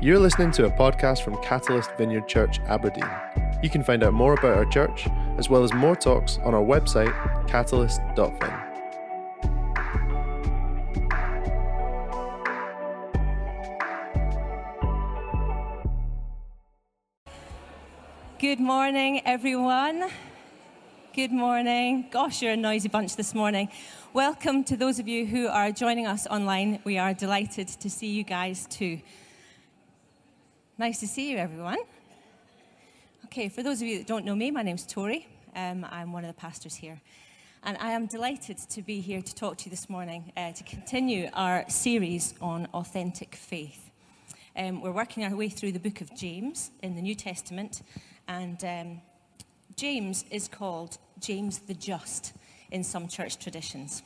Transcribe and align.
You're 0.00 0.20
listening 0.20 0.52
to 0.52 0.66
a 0.66 0.70
podcast 0.70 1.22
from 1.22 1.36
Catalyst 1.42 1.90
Vineyard 1.98 2.28
Church, 2.28 2.60
Aberdeen. 2.68 3.10
You 3.64 3.68
can 3.68 3.82
find 3.82 4.04
out 4.04 4.12
more 4.12 4.34
about 4.34 4.56
our 4.56 4.64
church, 4.64 5.08
as 5.38 5.50
well 5.50 5.64
as 5.64 5.74
more 5.74 5.96
talks, 5.96 6.38
on 6.44 6.54
our 6.54 6.62
website, 6.62 7.12
catalyst.fin. 7.48 8.52
Good 18.38 18.60
morning, 18.60 19.22
everyone. 19.26 20.10
Good 21.12 21.32
morning. 21.32 22.06
Gosh, 22.12 22.40
you're 22.40 22.52
a 22.52 22.56
noisy 22.56 22.88
bunch 22.88 23.16
this 23.16 23.34
morning. 23.34 23.68
Welcome 24.12 24.62
to 24.62 24.76
those 24.76 25.00
of 25.00 25.08
you 25.08 25.26
who 25.26 25.48
are 25.48 25.72
joining 25.72 26.06
us 26.06 26.28
online. 26.28 26.78
We 26.84 26.98
are 26.98 27.14
delighted 27.14 27.66
to 27.66 27.90
see 27.90 28.06
you 28.06 28.22
guys 28.22 28.68
too. 28.70 29.00
Nice 30.80 31.00
to 31.00 31.08
see 31.08 31.32
you, 31.32 31.38
everyone. 31.38 31.78
Okay, 33.24 33.48
for 33.48 33.64
those 33.64 33.82
of 33.82 33.88
you 33.88 33.98
that 33.98 34.06
don't 34.06 34.24
know 34.24 34.36
me, 34.36 34.52
my 34.52 34.62
name's 34.62 34.86
Tori. 34.86 35.26
Um, 35.56 35.84
I'm 35.90 36.12
one 36.12 36.24
of 36.24 36.32
the 36.32 36.40
pastors 36.40 36.76
here. 36.76 37.00
And 37.64 37.76
I 37.78 37.90
am 37.90 38.06
delighted 38.06 38.58
to 38.58 38.82
be 38.82 39.00
here 39.00 39.20
to 39.20 39.34
talk 39.34 39.56
to 39.58 39.64
you 39.64 39.70
this 39.70 39.90
morning 39.90 40.32
uh, 40.36 40.52
to 40.52 40.62
continue 40.62 41.30
our 41.34 41.68
series 41.68 42.34
on 42.40 42.68
authentic 42.74 43.34
faith. 43.34 43.90
Um, 44.54 44.80
we're 44.80 44.92
working 44.92 45.24
our 45.24 45.34
way 45.34 45.48
through 45.48 45.72
the 45.72 45.80
book 45.80 46.00
of 46.00 46.14
James 46.14 46.70
in 46.80 46.94
the 46.94 47.02
New 47.02 47.16
Testament, 47.16 47.82
and 48.28 48.64
um, 48.64 49.00
James 49.74 50.26
is 50.30 50.46
called 50.46 50.98
James 51.18 51.58
the 51.58 51.74
Just 51.74 52.34
in 52.70 52.84
some 52.84 53.08
church 53.08 53.40
traditions. 53.40 54.04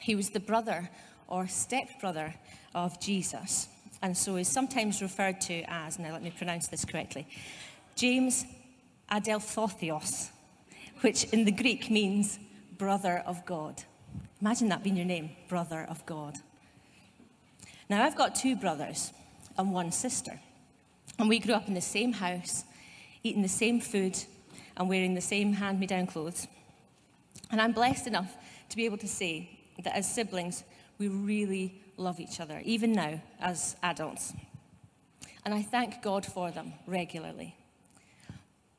He 0.00 0.16
was 0.16 0.30
the 0.30 0.40
brother 0.40 0.90
or 1.28 1.46
stepbrother 1.46 2.34
of 2.74 2.98
Jesus 2.98 3.68
and 4.02 4.16
so 4.16 4.36
is 4.36 4.48
sometimes 4.48 5.02
referred 5.02 5.40
to 5.42 5.62
as, 5.68 5.98
now 5.98 6.12
let 6.12 6.22
me 6.22 6.32
pronounce 6.36 6.68
this 6.68 6.84
correctly, 6.84 7.26
James 7.94 8.44
Adelphotheos, 9.10 10.30
which 11.00 11.24
in 11.24 11.44
the 11.44 11.52
Greek 11.52 11.90
means 11.90 12.38
brother 12.76 13.22
of 13.26 13.44
God. 13.46 13.82
Imagine 14.40 14.68
that 14.68 14.82
being 14.82 14.96
your 14.96 15.06
name, 15.06 15.30
brother 15.48 15.86
of 15.88 16.04
God. 16.04 16.36
Now, 17.88 18.04
I've 18.04 18.16
got 18.16 18.34
two 18.34 18.56
brothers 18.56 19.12
and 19.56 19.72
one 19.72 19.92
sister, 19.92 20.40
and 21.18 21.28
we 21.28 21.38
grew 21.38 21.54
up 21.54 21.68
in 21.68 21.74
the 21.74 21.80
same 21.80 22.12
house, 22.12 22.64
eating 23.22 23.42
the 23.42 23.48
same 23.48 23.80
food, 23.80 24.18
and 24.76 24.88
wearing 24.88 25.14
the 25.14 25.20
same 25.20 25.54
hand 25.54 25.80
me 25.80 25.86
down 25.86 26.06
clothes. 26.06 26.46
And 27.50 27.60
I'm 27.60 27.72
blessed 27.72 28.06
enough 28.06 28.36
to 28.68 28.76
be 28.76 28.84
able 28.84 28.98
to 28.98 29.08
say 29.08 29.48
that 29.82 29.96
as 29.96 30.12
siblings, 30.12 30.64
we 30.98 31.08
really 31.08 31.80
love 31.96 32.20
each 32.20 32.40
other, 32.40 32.60
even 32.64 32.92
now 32.92 33.22
as 33.40 33.76
adults. 33.82 34.32
And 35.44 35.54
I 35.54 35.62
thank 35.62 36.02
God 36.02 36.26
for 36.26 36.50
them 36.50 36.72
regularly. 36.86 37.54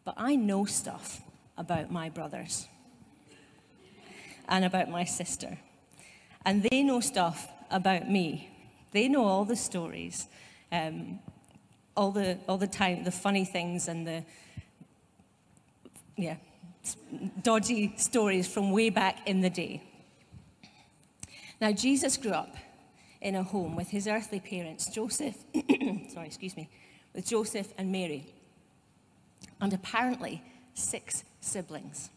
But 0.03 0.15
I 0.17 0.35
know 0.35 0.65
stuff 0.65 1.21
about 1.57 1.91
my 1.91 2.09
brothers 2.09 2.67
and 4.47 4.63
about 4.63 4.89
my 4.89 5.03
sister. 5.03 5.57
And 6.45 6.63
they 6.63 6.83
know 6.83 6.99
stuff 6.99 7.47
about 7.71 8.09
me. 8.09 8.49
They 8.91 9.07
know 9.07 9.25
all 9.25 9.45
the 9.45 9.55
stories, 9.55 10.27
um, 10.71 11.19
all, 11.95 12.11
the, 12.11 12.37
all 12.47 12.57
the 12.57 12.67
time, 12.67 13.03
the 13.03 13.11
funny 13.11 13.43
things 13.43 13.87
and 13.87 14.07
the, 14.07 14.23
yeah, 16.15 16.35
dodgy 17.43 17.93
stories 17.97 18.47
from 18.47 18.71
way 18.71 18.89
back 18.89 19.27
in 19.27 19.41
the 19.41 19.49
day. 19.49 19.83
Now, 21.59 21.71
Jesus 21.71 22.17
grew 22.17 22.31
up 22.31 22.55
in 23.21 23.35
a 23.35 23.43
home 23.43 23.75
with 23.75 23.89
his 23.89 24.07
earthly 24.07 24.39
parents, 24.39 24.87
Joseph, 24.87 25.35
sorry, 26.09 26.27
excuse 26.27 26.55
me, 26.55 26.69
with 27.13 27.27
Joseph 27.27 27.73
and 27.77 27.91
Mary, 27.91 28.33
and 29.59 29.73
apparently 29.73 30.43
six 30.73 31.23
siblings, 31.41 32.09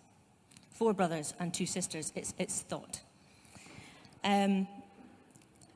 four 0.70 0.92
brothers 0.92 1.34
and 1.38 1.54
two 1.54 1.66
sisters, 1.66 2.12
it's, 2.14 2.34
it's 2.38 2.60
thought. 2.60 3.00
Um, 4.22 4.68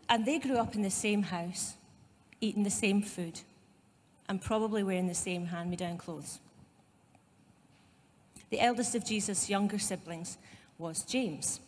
and 0.08 0.26
they 0.26 0.38
grew 0.38 0.58
up 0.58 0.74
in 0.74 0.82
the 0.82 0.90
same 0.90 1.22
house, 1.22 1.74
eating 2.40 2.62
the 2.62 2.70
same 2.70 3.00
food, 3.00 3.40
and 4.28 4.40
probably 4.40 4.82
wearing 4.82 5.06
the 5.06 5.14
same 5.14 5.46
hand 5.46 5.70
me 5.70 5.76
down 5.76 5.96
clothes. 5.96 6.40
The 8.50 8.60
eldest 8.60 8.94
of 8.94 9.04
Jesus' 9.04 9.48
younger 9.48 9.78
siblings 9.78 10.36
was 10.76 11.02
James, 11.02 11.60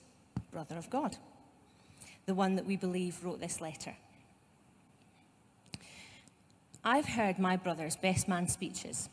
brother 0.52 0.76
of 0.76 0.90
God 0.90 1.16
the 2.26 2.34
one 2.34 2.56
that 2.56 2.66
we 2.66 2.76
believe 2.76 3.24
wrote 3.24 3.40
this 3.40 3.60
letter. 3.60 3.94
I've 6.84 7.06
heard 7.06 7.38
my 7.38 7.56
brother's 7.56 7.96
best 7.96 8.28
man 8.28 8.48
speeches 8.48 9.08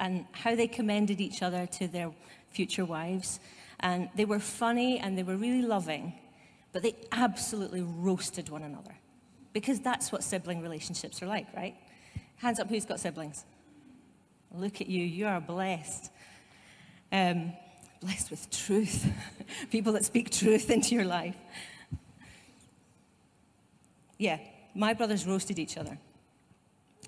and 0.00 0.26
how 0.32 0.54
they 0.54 0.66
commended 0.66 1.20
each 1.20 1.42
other 1.42 1.66
to 1.66 1.88
their 1.88 2.10
future 2.50 2.84
wives. 2.84 3.40
And 3.80 4.08
they 4.16 4.24
were 4.24 4.38
funny 4.38 4.98
and 4.98 5.16
they 5.16 5.22
were 5.22 5.36
really 5.36 5.62
loving, 5.62 6.14
but 6.72 6.82
they 6.82 6.94
absolutely 7.12 7.82
roasted 7.82 8.48
one 8.48 8.62
another 8.62 8.94
because 9.52 9.80
that's 9.80 10.10
what 10.10 10.24
sibling 10.24 10.62
relationships 10.62 11.22
are 11.22 11.26
like, 11.26 11.46
right? 11.54 11.74
Hands 12.36 12.58
up 12.58 12.68
who's 12.68 12.84
got 12.84 13.00
siblings. 13.00 13.44
Look 14.54 14.80
at 14.80 14.86
you, 14.86 15.04
you 15.04 15.26
are 15.26 15.40
blessed. 15.40 16.10
Um, 17.10 17.52
blessed 18.00 18.30
with 18.30 18.50
truth, 18.50 19.06
people 19.70 19.92
that 19.92 20.04
speak 20.04 20.30
truth 20.30 20.70
into 20.70 20.94
your 20.94 21.04
life. 21.04 21.36
Yeah, 24.22 24.38
my 24.72 24.94
brothers 24.94 25.26
roasted 25.26 25.58
each 25.58 25.76
other. 25.76 25.98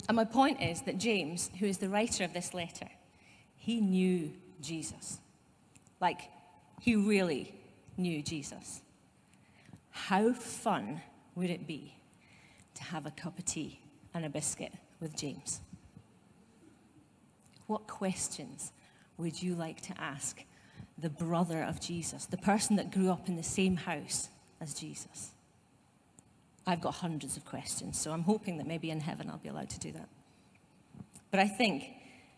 And 0.08 0.16
my 0.16 0.25
point 0.25 0.60
is 0.60 0.82
that 0.82 0.98
James, 0.98 1.48
who 1.60 1.66
is 1.66 1.78
the 1.78 1.88
writer 1.88 2.25
of 2.25 2.32
this 2.32 2.52
letter, 2.52 2.88
he 3.54 3.80
knew 3.80 4.32
Jesus. 4.60 5.20
Like, 6.00 6.22
he 6.80 6.97
really 6.97 7.54
knew 7.97 8.20
Jesus. 8.20 8.80
How 9.91 10.32
fun 10.32 11.02
would 11.36 11.50
it 11.50 11.69
be 11.69 11.94
to 12.75 12.82
have 12.82 13.06
a 13.06 13.12
cup 13.12 13.38
of 13.38 13.44
tea 13.44 13.78
and 14.12 14.25
a 14.25 14.28
biscuit 14.28 14.72
with 14.98 15.16
James? 15.16 15.60
What 17.69 17.86
questions 17.86 18.72
would 19.19 19.41
you 19.41 19.54
like 19.54 19.81
to 19.82 20.00
ask 20.00 20.42
the 20.98 21.10
brother 21.10 21.62
of 21.62 21.81
Jesus, 21.81 22.26
the 22.26 22.38
person 22.38 22.75
that 22.75 22.91
grew 22.91 23.08
up 23.08 23.28
in 23.28 23.36
the 23.36 23.44
same 23.44 23.76
house 23.76 24.31
as 24.60 24.75
Jesus? 24.75 25.34
I've 26.66 26.80
got 26.80 26.94
hundreds 26.94 27.36
of 27.36 27.44
questions, 27.44 27.98
so 27.98 28.12
I'm 28.12 28.22
hoping 28.22 28.56
that 28.58 28.66
maybe 28.66 28.91
in 28.91 29.00
heaven 29.00 29.28
I'll 29.28 29.38
be 29.38 29.48
allowed 29.48 29.70
to 29.70 29.78
do 29.78 29.92
that. 29.92 30.08
But 31.30 31.41
I 31.41 31.48
think 31.48 31.84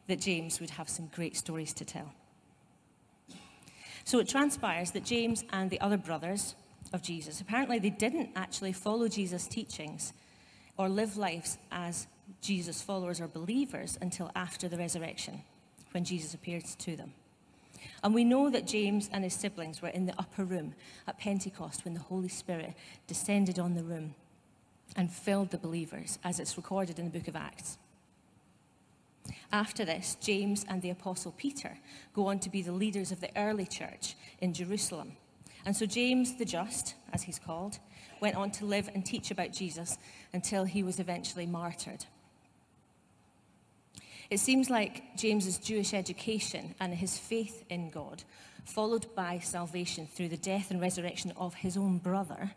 that 0.09 0.21
James 0.21 0.61
would 0.61 0.71
have 0.71 0.89
some 0.89 1.11
great 1.15 1.37
stories 1.37 1.73
to 1.75 1.85
tell. 1.85 2.13
So 4.05 4.19
it 4.21 4.29
transpires 4.29 4.93
that 4.93 5.05
James 5.05 5.45
and 5.51 5.69
the 5.71 5.81
other 5.81 5.97
brothers 5.97 6.55
of 6.93 7.03
Jesus, 7.03 7.41
apparently 7.41 7.79
they 7.79 7.91
didn't 7.91 8.31
actually 8.37 8.73
follow 8.73 9.09
Jesus' 9.09 9.47
teachings 9.49 10.13
or 10.77 10.89
live 10.89 11.17
lives 11.17 11.59
as 11.73 12.07
Jesus' 12.41 12.83
followers 12.83 13.21
or 13.21 13.29
believers 13.29 13.99
until 14.01 14.31
after 14.35 14.69
the 14.69 14.77
resurrection, 14.77 15.43
when 15.93 16.05
Jesus 16.05 16.35
appeared 16.35 16.65
to 16.65 16.97
them. 16.97 17.13
And 18.03 18.15
we 18.15 18.25
know 18.25 18.51
that 18.51 18.67
James 18.67 19.09
and 19.13 19.25
his 19.25 19.35
siblings 19.35 19.83
were 19.83 19.89
in 19.89 20.07
the 20.07 20.19
upper 20.19 20.45
room 20.45 20.75
at 21.07 21.19
Pentecost 21.19 21.85
when 21.85 21.95
the 21.95 22.01
Holy 22.01 22.29
Spirit 22.29 22.75
descended 23.07 23.59
on 23.59 23.75
the 23.75 23.83
room 23.83 24.15
and 24.97 25.13
filled 25.13 25.51
the 25.51 25.59
believers, 25.59 26.19
as 26.25 26.41
it's 26.41 26.57
recorded 26.57 26.99
in 26.99 27.05
the 27.05 27.19
book 27.19 27.29
of 27.29 27.37
Acts. 27.37 27.79
After 29.53 29.85
this, 29.85 30.17
James 30.21 30.65
and 30.69 30.83
the 30.83 30.91
Apostle 30.91 31.35
Peter 31.37 31.79
go 32.15 32.27
on 32.27 32.39
to 32.41 32.51
be 32.51 32.63
the 32.63 32.73
leaders 32.73 33.13
of 33.13 33.21
the 33.21 33.37
early 33.37 33.67
church 33.67 34.15
in 34.41 34.53
Jerusalem. 34.53 35.17
And 35.65 35.77
so 35.77 35.85
James 35.85 36.37
the 36.37 36.45
Just, 36.45 36.95
as 37.13 37.25
he's 37.25 37.39
called, 37.39 37.79
went 38.21 38.37
on 38.37 38.51
to 38.53 38.65
live 38.65 38.89
and 38.95 39.05
teach 39.05 39.31
about 39.31 39.53
Jesus 39.53 39.99
until 40.33 40.65
he 40.65 40.83
was 40.83 41.01
eventually 41.01 41.47
martyred. 41.47 42.07
It 44.29 44.39
seems 44.39 44.71
like 44.71 45.17
James's 45.17 45.59
Jewish 45.59 45.95
education 45.95 46.75
and 46.81 46.93
his 46.93 47.17
faith 47.19 47.65
in 47.71 47.91
God, 47.91 48.25
followed 48.65 49.15
by 49.15 49.39
salvation 49.39 50.07
through 50.07 50.31
the 50.31 50.37
death 50.37 50.71
and 50.71 50.81
resurrection 50.81 51.33
of 51.37 51.55
his 51.55 51.77
own 51.77 51.99
brother, 51.99 52.53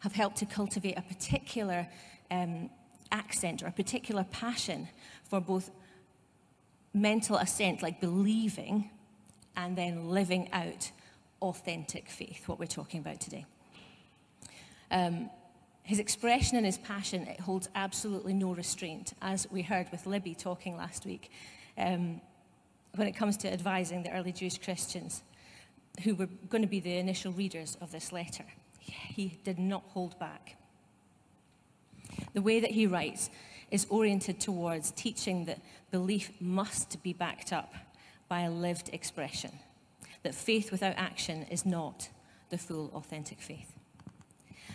have 0.00 0.12
helped 0.12 0.38
to 0.38 0.46
cultivate 0.46 0.96
a 0.96 1.02
particular 1.02 1.86
um, 2.30 2.70
accent 3.12 3.62
or 3.62 3.66
a 3.66 3.72
particular 3.72 4.24
passion 4.24 4.88
for 5.24 5.40
both 5.40 5.70
mental 6.94 7.36
assent, 7.36 7.82
like 7.82 8.00
believing, 8.00 8.90
and 9.56 9.76
then 9.76 10.08
living 10.08 10.50
out 10.52 10.90
authentic 11.42 12.08
faith, 12.08 12.48
what 12.48 12.58
we're 12.58 12.66
talking 12.66 13.00
about 13.00 13.20
today. 13.20 13.44
Um, 14.90 15.28
his 15.84 15.98
expression 15.98 16.56
and 16.56 16.64
his 16.64 16.78
passion, 16.78 17.26
it 17.26 17.40
holds 17.40 17.68
absolutely 17.74 18.32
no 18.32 18.54
restraint, 18.54 19.12
as 19.20 19.46
we 19.50 19.60
heard 19.60 19.86
with 19.92 20.06
Libby 20.06 20.34
talking 20.34 20.78
last 20.78 21.04
week, 21.04 21.30
um, 21.76 22.22
when 22.96 23.06
it 23.06 23.12
comes 23.12 23.36
to 23.38 23.52
advising 23.52 24.02
the 24.02 24.10
early 24.10 24.32
Jewish 24.32 24.58
Christians 24.58 25.22
who 26.02 26.14
were 26.14 26.28
going 26.48 26.62
to 26.62 26.68
be 26.68 26.80
the 26.80 26.96
initial 26.96 27.32
readers 27.32 27.76
of 27.82 27.92
this 27.92 28.12
letter. 28.12 28.44
He 28.80 29.38
did 29.44 29.58
not 29.58 29.84
hold 29.88 30.18
back. 30.18 30.56
The 32.32 32.42
way 32.42 32.60
that 32.60 32.70
he 32.70 32.86
writes 32.86 33.28
is 33.70 33.86
oriented 33.90 34.40
towards 34.40 34.90
teaching 34.90 35.44
that 35.44 35.60
belief 35.90 36.30
must 36.40 37.02
be 37.02 37.12
backed 37.12 37.52
up 37.52 37.74
by 38.28 38.40
a 38.40 38.50
lived 38.50 38.88
expression, 38.92 39.52
that 40.22 40.34
faith 40.34 40.72
without 40.72 40.96
action 40.96 41.44
is 41.50 41.66
not 41.66 42.08
the 42.48 42.58
full, 42.58 42.90
authentic 42.94 43.40
faith. 43.40 43.73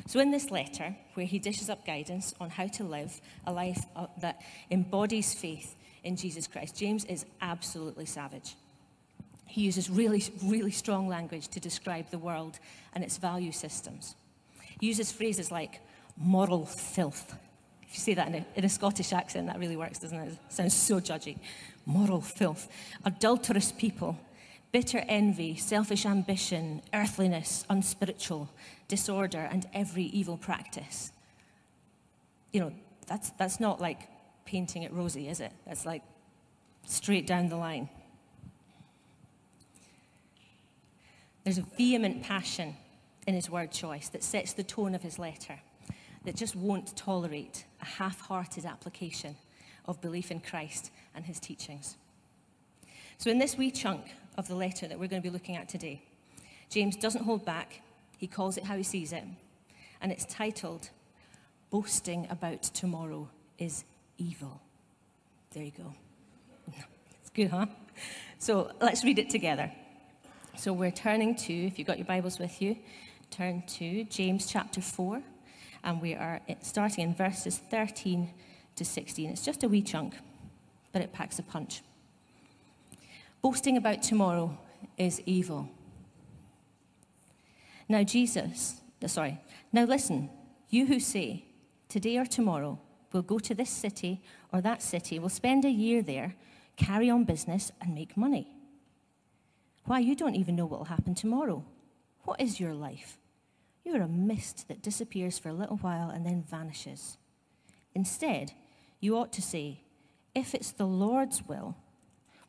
So, 0.10 0.20
in 0.20 0.32
this 0.32 0.50
letter, 0.50 0.96
where 1.14 1.28
he 1.28 1.38
dishes 1.38 1.70
up 1.70 1.86
guidance 1.86 2.34
on 2.42 2.50
how 2.50 2.66
to 2.66 2.84
live 2.84 3.22
a 3.46 3.54
life 3.54 3.86
that 4.22 4.42
embodies 4.72 5.36
faith 5.36 5.76
in 6.04 6.16
Jesus 6.16 6.48
Christ, 6.48 6.76
James 6.76 7.06
is 7.06 7.28
absolutely 7.44 8.08
savage. 8.08 8.56
He 9.46 9.62
uses 9.62 9.88
really, 9.88 10.24
really 10.44 10.72
strong 10.72 11.08
language 11.08 11.50
to 11.50 11.60
describe 11.60 12.10
the 12.10 12.18
world 12.18 12.58
and 12.96 13.04
its 13.04 13.18
value 13.18 13.52
systems. 13.52 14.16
He 14.80 14.88
uses 14.88 15.12
phrases 15.12 15.52
like 15.52 15.80
moral 16.18 16.66
filth. 16.66 17.36
If 17.84 17.94
you 17.94 18.00
say 18.00 18.16
that 18.16 18.30
in 18.30 18.34
a, 18.34 18.46
in 18.56 18.66
a 18.66 18.70
Scottish 18.70 19.14
accent, 19.14 19.46
that 19.46 19.60
really 19.60 19.78
works, 19.78 20.00
doesn't 20.00 20.18
it? 20.18 20.30
It 20.30 20.38
sounds 20.48 20.74
so 20.74 21.00
judgy. 21.00 21.38
Moral 21.86 22.22
filth. 22.22 22.68
Adulterous 23.06 23.72
people, 23.72 24.18
bitter 24.72 25.04
envy, 25.08 25.56
selfish 25.56 26.08
ambition, 26.08 26.82
earthliness, 26.96 27.64
unspiritual, 27.70 28.50
disorder, 28.90 29.48
and 29.50 29.66
every 29.74 30.04
evil 30.04 30.36
practice. 30.36 31.14
You 32.52 32.60
know, 32.60 32.74
that's, 33.08 33.30
that's 33.32 33.62
not 33.62 33.80
like 33.80 34.10
painting 34.46 34.84
it 34.84 34.92
rosy, 34.92 35.30
is 35.30 35.40
it? 35.40 35.54
That's 35.66 35.86
like 35.86 36.02
straight 36.86 37.26
down 37.26 37.48
the 37.48 37.56
line. 37.56 37.88
There's 41.46 41.60
a 41.60 41.66
vehement 41.78 42.24
passion 42.24 42.76
in 43.26 43.36
his 43.36 43.50
word 43.50 43.72
choice 43.72 44.10
that 44.10 44.24
sets 44.24 44.54
the 44.54 44.64
tone 44.64 44.96
of 44.96 45.04
his 45.04 45.18
letter, 45.18 45.60
that 46.26 46.36
just 46.36 46.56
won't 46.56 46.96
tolerate 46.98 47.66
a 47.82 47.86
half 47.86 48.20
hearted 48.22 48.66
application 48.66 49.36
of 49.86 50.02
belief 50.02 50.32
in 50.32 50.40
Christ 50.40 50.92
and 51.16 51.26
his 51.26 51.40
teachings. 51.40 51.96
So, 53.18 53.30
in 53.30 53.38
this 53.38 53.58
wee 53.58 53.72
chunk 53.72 54.06
of 54.38 54.48
the 54.48 54.56
letter 54.56 54.88
that 54.88 55.00
we're 55.00 55.08
going 55.08 55.22
to 55.22 55.28
be 55.28 55.34
looking 55.34 55.56
at 55.56 55.70
today, 55.70 56.02
James 56.70 56.96
doesn't 56.96 57.24
hold 57.24 57.46
back. 57.46 57.82
He 58.20 58.28
calls 58.28 58.58
it 58.58 58.66
how 58.66 58.76
he 58.76 58.84
sees 58.84 59.14
it. 59.14 59.24
And 60.02 60.12
it's 60.12 60.26
titled, 60.26 60.90
Boasting 61.70 62.28
About 62.30 62.64
Tomorrow 62.64 63.30
is 63.58 63.86
Evil. 64.18 64.62
There 65.54 65.64
you 65.64 65.72
go. 65.72 65.94
It's 67.22 67.30
good, 67.30 67.50
huh? 67.52 67.68
So 68.40 68.72
let's 68.82 69.04
read 69.04 69.20
it 69.20 69.30
together. 69.30 69.72
So 70.58 70.74
we're 70.74 70.92
turning 70.92 71.36
to, 71.36 71.54
if 71.54 71.78
you've 71.78 71.88
got 71.88 71.98
your 71.98 72.08
Bibles 72.08 72.40
with 72.40 72.62
you, 72.62 72.76
turn 73.30 73.64
to 73.78 74.04
James 74.06 74.48
chapter 74.48 74.82
4, 74.82 75.22
and 75.84 76.02
we 76.02 76.16
are 76.16 76.42
starting 76.62 77.06
in 77.06 77.14
verses 77.14 77.58
13 77.70 78.34
to 78.76 78.84
16. 78.84 79.30
It's 79.30 79.46
just 79.46 79.64
a 79.64 79.70
wee 79.70 79.82
chunk, 79.82 80.16
but 80.92 81.02
it 81.02 81.14
packs 81.14 81.40
a 81.40 81.44
punch. 81.44 81.82
Boasting 83.42 83.78
about 83.78 84.02
tomorrow 84.02 84.58
is 84.98 85.22
evil. 85.26 85.70
Now, 87.90 88.04
Jesus, 88.04 88.80
sorry, 89.08 89.40
now 89.74 89.84
listen, 89.86 90.30
you 90.70 90.86
who 90.86 91.00
say, 91.00 91.46
today 91.90 92.18
or 92.18 92.26
tomorrow, 92.26 92.80
we'll 93.12 93.24
go 93.24 93.40
to 93.40 93.56
this 93.56 93.72
city 93.72 94.22
or 94.54 94.62
that 94.62 94.84
city, 94.84 95.18
we'll 95.18 95.30
spend 95.30 95.66
a 95.66 95.72
year 95.72 96.04
there, 96.04 96.36
carry 96.78 97.10
on 97.10 97.24
business, 97.24 97.72
and 97.82 97.96
make 97.96 98.16
money. 98.16 98.48
Why, 99.86 100.00
you 100.00 100.16
don't 100.16 100.36
even 100.36 100.56
know 100.56 100.68
what 100.68 100.80
will 100.80 100.86
happen 100.86 101.16
tomorrow. 101.16 101.66
What 102.26 102.40
is 102.40 102.60
your 102.60 102.76
life? 102.76 103.18
You 103.84 103.96
are 103.96 104.02
a 104.02 104.08
mist 104.08 104.68
that 104.68 104.84
disappears 104.84 105.40
for 105.40 105.50
a 105.50 105.54
little 105.54 105.78
while 105.78 106.12
and 106.12 106.24
then 106.24 106.44
vanishes. 106.48 107.18
Instead, 107.96 108.52
you 109.00 109.18
ought 109.18 109.34
to 109.34 109.42
say, 109.42 109.82
if 110.36 110.54
it's 110.54 110.72
the 110.72 110.86
Lord's 110.86 111.48
will, 111.48 111.76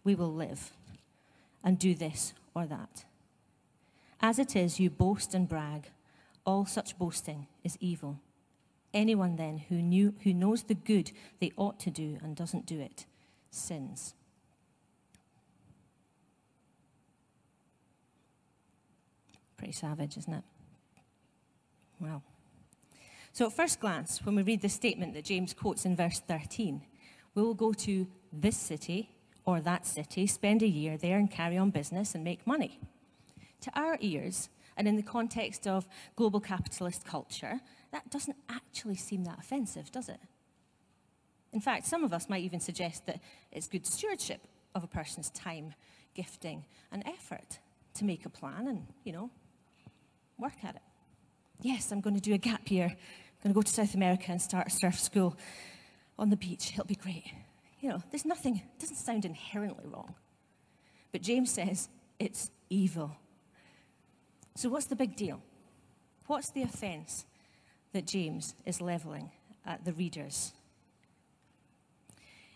we 0.05 0.15
will 0.15 0.35
live 0.35 0.73
and 1.65 1.79
do 1.79 1.95
this 1.95 2.35
or 2.55 2.67
that. 2.67 3.05
As 4.21 4.39
it 4.39 4.55
is, 4.55 4.79
you 4.79 4.91
boast 4.91 5.35
and 5.35 5.49
brag. 5.49 5.91
All 6.45 6.67
such 6.67 6.99
boasting 6.99 7.47
is 7.65 7.77
evil. 7.81 8.21
Anyone 8.93 9.37
then 9.37 9.59
who, 9.69 9.77
knew, 9.77 10.15
who 10.25 10.35
knows 10.35 10.65
the 10.65 10.75
good 10.75 11.13
they 11.41 11.53
ought 11.57 11.79
to 11.81 11.91
do 11.91 12.19
and 12.23 12.37
doesn't 12.37 12.67
do 12.67 12.81
it 12.81 13.07
sins. 13.51 14.15
Pretty 19.57 19.73
savage, 19.73 20.17
isn't 20.17 20.33
it? 20.33 20.45
Well. 22.01 22.23
So, 23.33 23.47
at 23.47 23.53
first 23.53 23.79
glance, 23.79 24.25
when 24.25 24.35
we 24.35 24.43
read 24.43 24.63
the 24.63 24.69
statement 24.69 25.15
that 25.15 25.25
James 25.25 25.53
quotes 25.53 25.85
in 25.85 25.95
verse 25.95 26.21
13, 26.21 26.83
we 27.35 27.43
will 27.43 27.55
go 27.55 27.73
to 27.73 28.07
this 28.33 28.57
city 28.57 29.11
or 29.45 29.61
that 29.61 29.87
city, 29.87 30.27
spend 30.27 30.63
a 30.63 30.69
year 30.69 30.97
there 30.97 31.19
and 31.19 31.31
carry 31.31 31.57
on 31.57 31.71
business 31.71 32.15
and 32.15 32.25
make 32.25 32.47
money. 32.47 32.81
To 33.63 33.71
our 33.79 33.99
ears, 34.01 34.49
and 34.77 34.89
in 34.89 34.97
the 34.97 35.03
context 35.03 35.67
of 35.67 35.87
global 36.17 36.41
capitalist 36.41 37.05
culture, 37.05 37.61
that 37.93 38.11
doesn't 38.11 38.37
actually 38.49 38.97
seem 38.97 39.25
that 39.25 39.39
offensive, 39.39 39.91
does 39.93 40.09
it? 40.09 40.21
In 41.53 41.61
fact, 41.61 41.87
some 41.87 42.05
of 42.05 42.13
us 42.13 42.29
might 42.29 42.43
even 42.43 42.61
suggest 42.61 43.07
that 43.07 43.21
it's 43.51 43.67
good 43.67 43.87
stewardship 43.87 44.41
of 44.75 44.85
a 44.85 44.87
person's 44.87 45.31
time, 45.31 45.75
gifting, 46.15 46.65
and 46.93 47.03
effort 47.07 47.59
to 47.95 48.05
make 48.05 48.25
a 48.25 48.31
plan 48.31 48.69
and, 48.69 48.87
you 49.05 49.13
know, 49.13 49.31
work 50.39 50.65
at 50.65 50.77
it. 50.77 50.83
Yes, 51.61 51.91
I'm 51.93 52.01
going 52.01 52.15
to 52.15 52.23
do 52.23 52.33
a 52.33 52.39
gap 52.39 52.71
year. 52.71 52.87
I'm 52.87 53.43
going 53.43 53.53
to 53.53 53.55
go 53.55 53.63
to 53.63 53.73
South 53.73 53.95
America 53.95 54.27
and 54.29 54.41
start 54.41 54.69
a 54.69 54.71
surf 54.71 54.99
school 54.99 55.37
on 56.19 56.31
the 56.31 56.37
beach. 56.37 56.71
It'll 56.73 56.85
be 56.85 56.95
great. 56.95 57.25
You 57.81 57.89
know, 57.91 58.03
there's 58.11 58.25
nothing, 58.25 58.57
it 58.57 58.81
doesn't 58.81 58.97
sound 58.97 59.25
inherently 59.25 59.87
wrong. 59.87 60.15
But 61.13 61.23
James 61.23 61.51
says 61.51 61.89
it's 62.19 62.51
evil. 62.69 63.17
So, 64.61 64.69
what's 64.69 64.85
the 64.85 64.95
big 64.95 65.17
deal? 65.17 65.41
What's 66.27 66.51
the 66.51 66.61
offense 66.61 67.25
that 67.95 68.07
James 68.07 68.55
is 68.67 68.83
leveling 68.83 69.31
at 69.65 69.87
the 69.87 69.95
readers? 69.95 70.53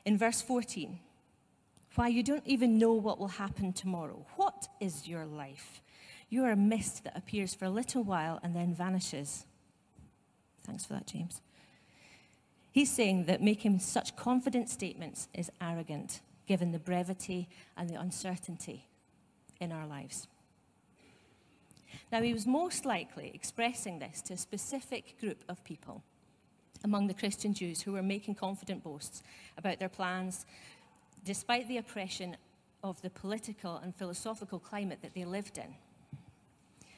In 0.04 0.18
verse 0.18 0.42
14, 0.42 0.98
why 1.94 2.08
you 2.08 2.22
don't 2.22 2.46
even 2.46 2.76
know 2.76 2.92
what 2.92 3.18
will 3.18 3.28
happen 3.28 3.72
tomorrow. 3.72 4.26
What 4.36 4.68
is 4.80 5.08
your 5.08 5.24
life? 5.24 5.80
You 6.28 6.44
are 6.44 6.50
a 6.50 6.56
mist 6.56 7.04
that 7.04 7.16
appears 7.16 7.54
for 7.54 7.64
a 7.64 7.70
little 7.70 8.04
while 8.04 8.38
and 8.42 8.54
then 8.54 8.74
vanishes. 8.74 9.46
Thanks 10.66 10.84
for 10.84 10.92
that, 10.92 11.06
James. 11.06 11.40
He's 12.70 12.92
saying 12.92 13.24
that 13.24 13.40
making 13.40 13.78
such 13.78 14.14
confident 14.14 14.68
statements 14.68 15.28
is 15.32 15.50
arrogant, 15.58 16.20
given 16.46 16.70
the 16.70 16.78
brevity 16.78 17.48
and 17.78 17.88
the 17.88 17.98
uncertainty 17.98 18.88
in 19.58 19.72
our 19.72 19.86
lives. 19.86 20.28
Now, 22.14 22.22
he 22.22 22.32
was 22.32 22.46
most 22.46 22.84
likely 22.84 23.32
expressing 23.34 23.98
this 23.98 24.22
to 24.22 24.34
a 24.34 24.36
specific 24.36 25.18
group 25.20 25.42
of 25.48 25.64
people 25.64 26.04
among 26.84 27.08
the 27.08 27.12
Christian 27.12 27.52
Jews 27.52 27.82
who 27.82 27.90
were 27.94 28.04
making 28.04 28.36
confident 28.36 28.84
boasts 28.84 29.24
about 29.58 29.80
their 29.80 29.88
plans, 29.88 30.46
despite 31.24 31.66
the 31.66 31.78
oppression 31.78 32.36
of 32.84 33.02
the 33.02 33.10
political 33.10 33.78
and 33.78 33.92
philosophical 33.96 34.60
climate 34.60 35.00
that 35.02 35.12
they 35.12 35.24
lived 35.24 35.58
in. 35.58 35.74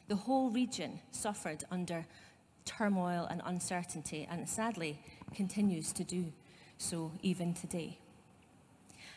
The 0.09 0.17
whole 0.17 0.51
region 0.51 1.01
suffered 1.13 1.65
under 1.71 2.05
turmoil 2.67 3.27
and 3.31 3.41
uncertainty, 3.43 4.29
and 4.31 4.47
sadly 4.47 5.01
continues 5.35 5.95
to 5.95 6.05
do 6.05 6.31
so 6.77 7.11
even 7.23 7.55
today. 7.55 8.01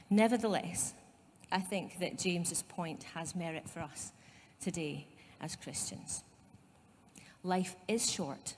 Nevertheless, 0.10 0.94
I 1.52 1.60
think 1.60 2.00
that 2.00 2.18
James's 2.18 2.62
point 2.62 3.04
has 3.16 3.36
merit 3.36 3.68
for 3.70 3.82
us 3.82 4.14
today 4.62 5.09
as 5.42 5.56
Christians. 5.56 6.24
Life 7.44 7.76
is 7.88 8.10
short, 8.10 8.56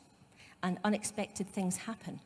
and 0.63 0.77
unexpected 0.83 1.47
things 1.47 1.77
happen 1.77 2.19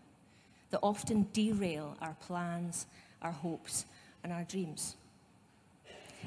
that 0.71 0.79
often 0.81 1.27
derail 1.33 1.95
our 2.01 2.15
plans, 2.21 2.87
our 3.21 3.31
hopes, 3.31 3.85
and 4.23 4.33
our 4.33 4.43
dreams. 4.43 4.95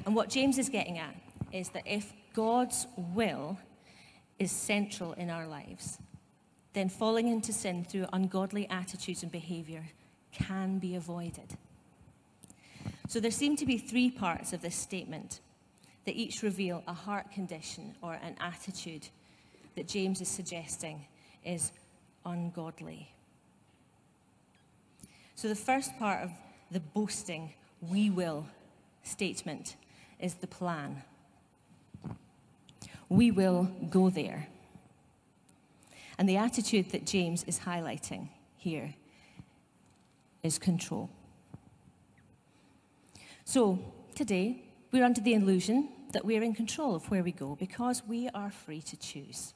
And 0.05 0.15
what 0.15 0.29
James 0.29 0.57
is 0.57 0.69
getting 0.69 0.97
at 0.97 1.15
is 1.51 1.69
that 1.69 1.83
if 1.85 2.13
God's 2.33 2.87
will 2.97 3.57
is 4.37 4.51
central 4.51 5.13
in 5.13 5.29
our 5.29 5.47
lives, 5.47 5.99
then 6.73 6.89
falling 6.89 7.27
into 7.27 7.51
sin 7.51 7.83
through 7.83 8.05
ungodly 8.13 8.69
attitudes 8.69 9.23
and 9.23 9.31
behavior 9.31 9.83
can 10.31 10.79
be 10.79 10.95
avoided. 10.95 11.57
So 13.07 13.19
there 13.19 13.31
seem 13.31 13.55
to 13.57 13.65
be 13.65 13.77
three 13.77 14.11
parts 14.11 14.53
of 14.53 14.61
this 14.61 14.75
statement 14.75 15.41
that 16.05 16.15
each 16.15 16.43
reveal 16.43 16.83
a 16.87 16.93
heart 16.93 17.31
condition 17.31 17.95
or 18.01 18.13
an 18.13 18.35
attitude 18.39 19.07
that 19.75 19.87
James 19.87 20.21
is 20.21 20.27
suggesting 20.27 21.05
is 21.43 21.71
ungodly. 22.25 23.13
So, 25.35 25.47
the 25.47 25.55
first 25.55 25.97
part 25.97 26.23
of 26.23 26.31
the 26.71 26.79
boasting, 26.79 27.53
we 27.81 28.09
will 28.09 28.45
statement 29.03 29.75
is 30.19 30.35
the 30.35 30.47
plan. 30.47 31.01
We 33.07 33.31
will 33.31 33.71
go 33.89 34.09
there. 34.09 34.47
And 36.17 36.27
the 36.27 36.37
attitude 36.37 36.91
that 36.91 37.05
James 37.05 37.43
is 37.45 37.59
highlighting 37.59 38.27
here 38.57 38.93
is 40.43 40.59
control. 40.59 41.09
So, 43.45 43.79
today, 44.13 44.68
we're 44.91 45.03
under 45.03 45.21
the 45.21 45.33
illusion 45.33 45.89
that 46.13 46.25
we're 46.25 46.41
in 46.41 46.53
control 46.53 46.95
of 46.95 47.09
where 47.11 47.23
we 47.23 47.31
go 47.31 47.55
because 47.55 48.01
we 48.07 48.29
are 48.29 48.51
free 48.51 48.81
to 48.81 48.97
choose. 48.97 49.53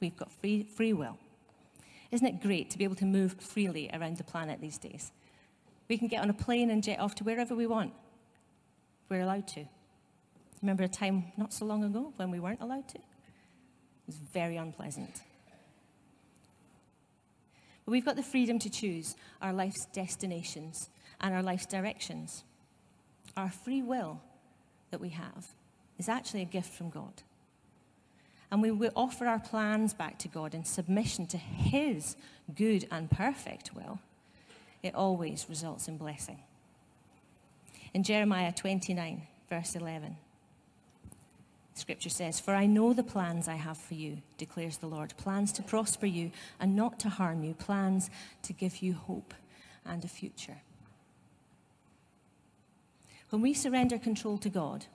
We've 0.00 0.16
got 0.16 0.32
free, 0.32 0.64
free 0.64 0.92
will. 0.92 1.18
Isn't 2.10 2.26
it 2.26 2.40
great 2.40 2.70
to 2.70 2.78
be 2.78 2.84
able 2.84 2.94
to 2.96 3.04
move 3.04 3.34
freely 3.40 3.90
around 3.92 4.16
the 4.16 4.24
planet 4.24 4.60
these 4.60 4.78
days? 4.78 5.12
We 5.88 5.98
can 5.98 6.08
get 6.08 6.22
on 6.22 6.30
a 6.30 6.34
plane 6.34 6.70
and 6.70 6.82
jet 6.82 7.00
off 7.00 7.14
to 7.16 7.24
wherever 7.24 7.54
we 7.54 7.66
want. 7.66 7.92
We're 9.08 9.22
allowed 9.22 9.48
to. 9.48 9.66
Remember 10.62 10.84
a 10.84 10.88
time 10.88 11.32
not 11.36 11.52
so 11.52 11.66
long 11.66 11.84
ago 11.84 12.12
when 12.16 12.30
we 12.30 12.40
weren't 12.40 12.62
allowed 12.62 12.88
to? 12.88 12.98
It 12.98 14.06
was 14.06 14.16
very 14.16 14.56
unpleasant. 14.56 15.22
But 17.84 17.92
we've 17.92 18.04
got 18.04 18.16
the 18.16 18.22
freedom 18.22 18.58
to 18.60 18.70
choose 18.70 19.14
our 19.42 19.52
life's 19.52 19.86
destinations 19.86 20.88
and 21.20 21.34
our 21.34 21.42
life's 21.42 21.66
directions. 21.66 22.44
Our 23.36 23.50
free 23.50 23.82
will 23.82 24.20
that 24.90 25.00
we 25.00 25.10
have 25.10 25.48
is 25.98 26.08
actually 26.08 26.42
a 26.42 26.46
gift 26.46 26.72
from 26.72 26.90
God. 26.90 27.22
And 28.50 28.62
we 28.62 28.70
will 28.70 28.92
offer 28.94 29.26
our 29.26 29.40
plans 29.40 29.94
back 29.94 30.18
to 30.20 30.28
God 30.28 30.54
in 30.54 30.64
submission 30.64 31.26
to 31.28 31.38
His 31.38 32.16
good 32.54 32.86
and 32.90 33.10
perfect 33.10 33.74
will. 33.74 33.98
It 34.82 34.94
always 34.94 35.46
results 35.48 35.88
in 35.88 35.96
blessing. 35.96 36.38
In 37.92 38.02
Jeremiah 38.02 38.52
29, 38.52 39.22
verse 39.48 39.74
11, 39.74 40.16
Scripture 41.74 42.10
says, 42.10 42.38
For 42.38 42.54
I 42.54 42.66
know 42.66 42.92
the 42.92 43.02
plans 43.02 43.48
I 43.48 43.56
have 43.56 43.78
for 43.78 43.94
you, 43.94 44.18
declares 44.38 44.76
the 44.76 44.86
Lord 44.86 45.14
plans 45.16 45.52
to 45.52 45.62
prosper 45.62 46.06
you 46.06 46.30
and 46.60 46.76
not 46.76 47.00
to 47.00 47.08
harm 47.08 47.42
you, 47.42 47.54
plans 47.54 48.10
to 48.42 48.52
give 48.52 48.78
you 48.78 48.94
hope 48.94 49.34
and 49.84 50.04
a 50.04 50.08
future. 50.08 50.58
When 53.34 53.42
we 53.42 53.52
surrender 53.52 53.98
control 53.98 54.38
to 54.38 54.48
God, 54.48 54.86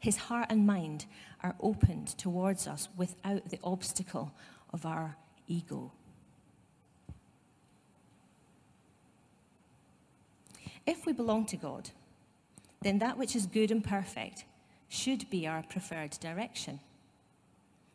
his 0.00 0.16
heart 0.16 0.48
and 0.50 0.66
mind 0.66 1.06
are 1.40 1.54
opened 1.60 2.08
towards 2.18 2.66
us 2.66 2.88
without 2.96 3.48
the 3.48 3.60
obstacle 3.62 4.32
of 4.72 4.84
our 4.84 5.16
ego. 5.46 5.92
If 10.84 11.06
we 11.06 11.12
belong 11.12 11.46
to 11.46 11.56
God, 11.56 11.90
then 12.82 12.98
that 12.98 13.16
which 13.16 13.36
is 13.36 13.46
good 13.46 13.70
and 13.70 13.84
perfect 13.84 14.46
should 14.88 15.30
be 15.30 15.46
our 15.46 15.62
preferred 15.62 16.18
direction. 16.18 16.80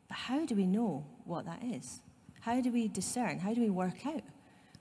But 0.07 0.19
how 0.19 0.45
do 0.45 0.55
we 0.55 0.67
know 0.67 1.05
what 1.25 1.43
that 1.47 1.61
is? 1.61 1.99
How 2.39 2.61
do 2.61 2.71
we 2.71 2.87
discern? 2.87 3.39
How 3.39 3.53
do 3.53 3.59
we 3.59 3.69
work 3.69 4.07
out 4.07 4.23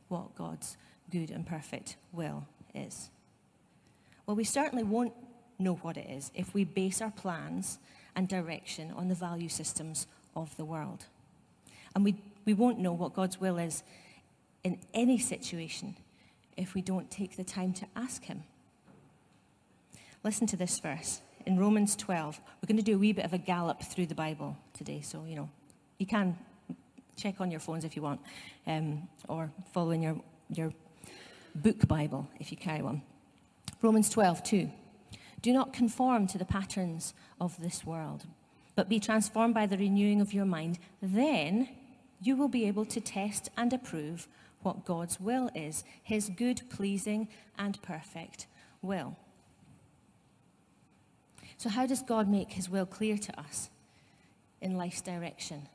what 0.06 0.36
God's 0.36 0.76
good 1.10 1.32
and 1.32 1.44
perfect 1.44 1.96
will 2.12 2.46
is? 2.76 3.10
Well, 4.26 4.36
we 4.36 4.44
certainly 4.44 4.84
won't 4.84 5.12
know 5.58 5.74
what 5.74 5.96
it 5.96 6.08
is 6.08 6.30
if 6.34 6.54
we 6.54 6.64
base 6.64 7.00
our 7.00 7.10
plans 7.10 7.78
and 8.16 8.28
direction 8.28 8.92
on 8.96 9.08
the 9.08 9.14
value 9.14 9.48
systems 9.48 10.06
of 10.34 10.56
the 10.56 10.64
world. 10.64 11.06
And 11.94 12.04
we, 12.04 12.16
we 12.44 12.54
won't 12.54 12.78
know 12.78 12.92
what 12.92 13.14
God's 13.14 13.40
will 13.40 13.58
is 13.58 13.82
in 14.62 14.78
any 14.92 15.18
situation 15.18 15.96
if 16.56 16.74
we 16.74 16.82
don't 16.82 17.10
take 17.10 17.36
the 17.36 17.44
time 17.44 17.72
to 17.74 17.86
ask 17.94 18.24
Him. 18.24 18.44
Listen 20.22 20.46
to 20.48 20.56
this 20.56 20.78
verse 20.78 21.20
in 21.44 21.58
Romans 21.58 21.94
12. 21.96 22.40
We're 22.62 22.66
going 22.66 22.78
to 22.78 22.82
do 22.82 22.94
a 22.94 22.98
wee 22.98 23.12
bit 23.12 23.24
of 23.24 23.32
a 23.32 23.38
gallop 23.38 23.82
through 23.82 24.06
the 24.06 24.14
Bible 24.14 24.56
today, 24.72 25.00
so, 25.02 25.24
you 25.26 25.36
know, 25.36 25.50
you 25.98 26.06
can 26.06 26.36
check 27.16 27.40
on 27.40 27.50
your 27.50 27.60
phones 27.60 27.84
if 27.84 27.94
you 27.94 28.02
want, 28.02 28.20
um, 28.66 29.06
or 29.28 29.50
follow 29.72 29.90
in 29.90 30.02
your, 30.02 30.16
your 30.50 30.72
book 31.54 31.86
Bible 31.86 32.26
if 32.40 32.50
you 32.50 32.56
carry 32.56 32.82
one. 32.82 33.02
Romans 33.84 34.08
12, 34.08 34.42
2. 34.42 34.70
Do 35.42 35.52
not 35.52 35.74
conform 35.74 36.26
to 36.28 36.38
the 36.38 36.46
patterns 36.46 37.12
of 37.38 37.60
this 37.60 37.84
world, 37.84 38.24
but 38.74 38.88
be 38.88 38.98
transformed 38.98 39.52
by 39.52 39.66
the 39.66 39.76
renewing 39.76 40.22
of 40.22 40.32
your 40.32 40.46
mind. 40.46 40.78
Then 41.02 41.68
you 42.18 42.34
will 42.34 42.48
be 42.48 42.64
able 42.64 42.86
to 42.86 42.98
test 42.98 43.50
and 43.58 43.74
approve 43.74 44.26
what 44.62 44.86
God's 44.86 45.20
will 45.20 45.50
is, 45.54 45.84
his 46.02 46.30
good, 46.30 46.62
pleasing, 46.70 47.28
and 47.58 47.80
perfect 47.82 48.46
will. 48.80 49.18
So, 51.58 51.68
how 51.68 51.84
does 51.84 52.00
God 52.00 52.26
make 52.26 52.52
his 52.52 52.70
will 52.70 52.86
clear 52.86 53.18
to 53.18 53.38
us 53.38 53.68
in 54.62 54.78
life's 54.78 55.02
direction? 55.02 55.68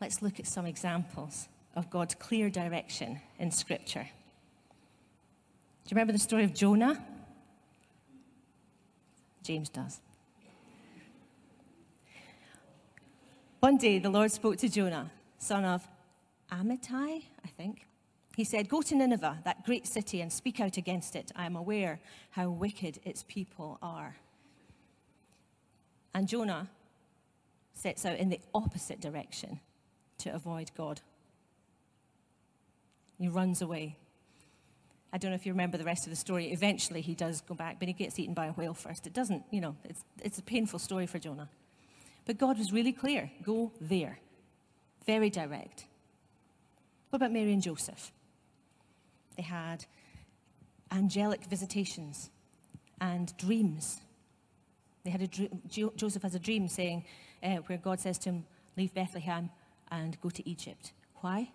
Let's 0.00 0.22
look 0.22 0.38
at 0.38 0.46
some 0.46 0.64
examples 0.64 1.48
of 1.74 1.90
God's 1.90 2.14
clear 2.14 2.48
direction 2.48 3.20
in 3.40 3.50
Scripture. 3.50 4.06
Do 5.88 5.94
you 5.94 5.96
remember 5.96 6.12
the 6.12 6.18
story 6.18 6.44
of 6.44 6.52
Jonah? 6.52 7.02
James 9.42 9.70
does. 9.70 10.02
One 13.60 13.78
day 13.78 13.98
the 13.98 14.10
Lord 14.10 14.30
spoke 14.30 14.58
to 14.58 14.68
Jonah, 14.68 15.10
son 15.38 15.64
of 15.64 15.88
Amittai, 16.52 17.22
I 17.42 17.48
think. 17.56 17.86
He 18.36 18.44
said, 18.44 18.68
Go 18.68 18.82
to 18.82 18.94
Nineveh, 18.94 19.38
that 19.46 19.64
great 19.64 19.86
city, 19.86 20.20
and 20.20 20.30
speak 20.30 20.60
out 20.60 20.76
against 20.76 21.16
it. 21.16 21.32
I 21.34 21.46
am 21.46 21.56
aware 21.56 22.00
how 22.32 22.50
wicked 22.50 23.00
its 23.06 23.24
people 23.26 23.78
are. 23.80 24.18
And 26.12 26.28
Jonah 26.28 26.68
sets 27.72 28.04
out 28.04 28.18
in 28.18 28.28
the 28.28 28.40
opposite 28.54 29.00
direction 29.00 29.60
to 30.18 30.34
avoid 30.34 30.70
God. 30.76 31.00
He 33.18 33.26
runs 33.26 33.62
away. 33.62 33.96
I 35.12 35.18
don't 35.18 35.30
know 35.30 35.36
if 35.36 35.46
you 35.46 35.52
remember 35.52 35.78
the 35.78 35.84
rest 35.84 36.06
of 36.06 36.10
the 36.10 36.16
story. 36.16 36.52
Eventually, 36.52 37.00
he 37.00 37.14
does 37.14 37.40
go 37.40 37.54
back, 37.54 37.78
but 37.78 37.88
he 37.88 37.94
gets 37.94 38.18
eaten 38.18 38.34
by 38.34 38.46
a 38.46 38.52
whale 38.52 38.74
first. 38.74 39.06
It 39.06 39.14
doesn't, 39.14 39.42
you 39.50 39.60
know, 39.60 39.76
it's, 39.84 40.04
it's 40.22 40.38
a 40.38 40.42
painful 40.42 40.78
story 40.78 41.06
for 41.06 41.18
Jonah. 41.18 41.48
But 42.26 42.36
God 42.36 42.58
was 42.58 42.72
really 42.72 42.92
clear 42.92 43.30
go 43.42 43.72
there. 43.80 44.18
Very 45.06 45.30
direct. 45.30 45.86
What 47.10 47.16
about 47.16 47.32
Mary 47.32 47.52
and 47.54 47.62
Joseph? 47.62 48.12
They 49.36 49.42
had 49.42 49.86
angelic 50.90 51.44
visitations 51.44 52.28
and 53.00 53.34
dreams 53.38 54.00
they 55.08 55.12
had 55.12 55.22
a 55.22 55.26
dream, 55.26 55.62
Joseph 55.96 56.22
has 56.22 56.34
a 56.34 56.38
dream 56.38 56.68
saying, 56.68 57.02
uh, 57.42 57.56
where 57.66 57.78
God 57.78 57.98
says 57.98 58.18
to 58.18 58.28
him, 58.28 58.44
Leave 58.76 58.92
Bethlehem 58.92 59.48
and 59.90 60.20
go 60.20 60.28
to 60.28 60.46
Egypt. 60.46 60.92
Why? 61.22 61.50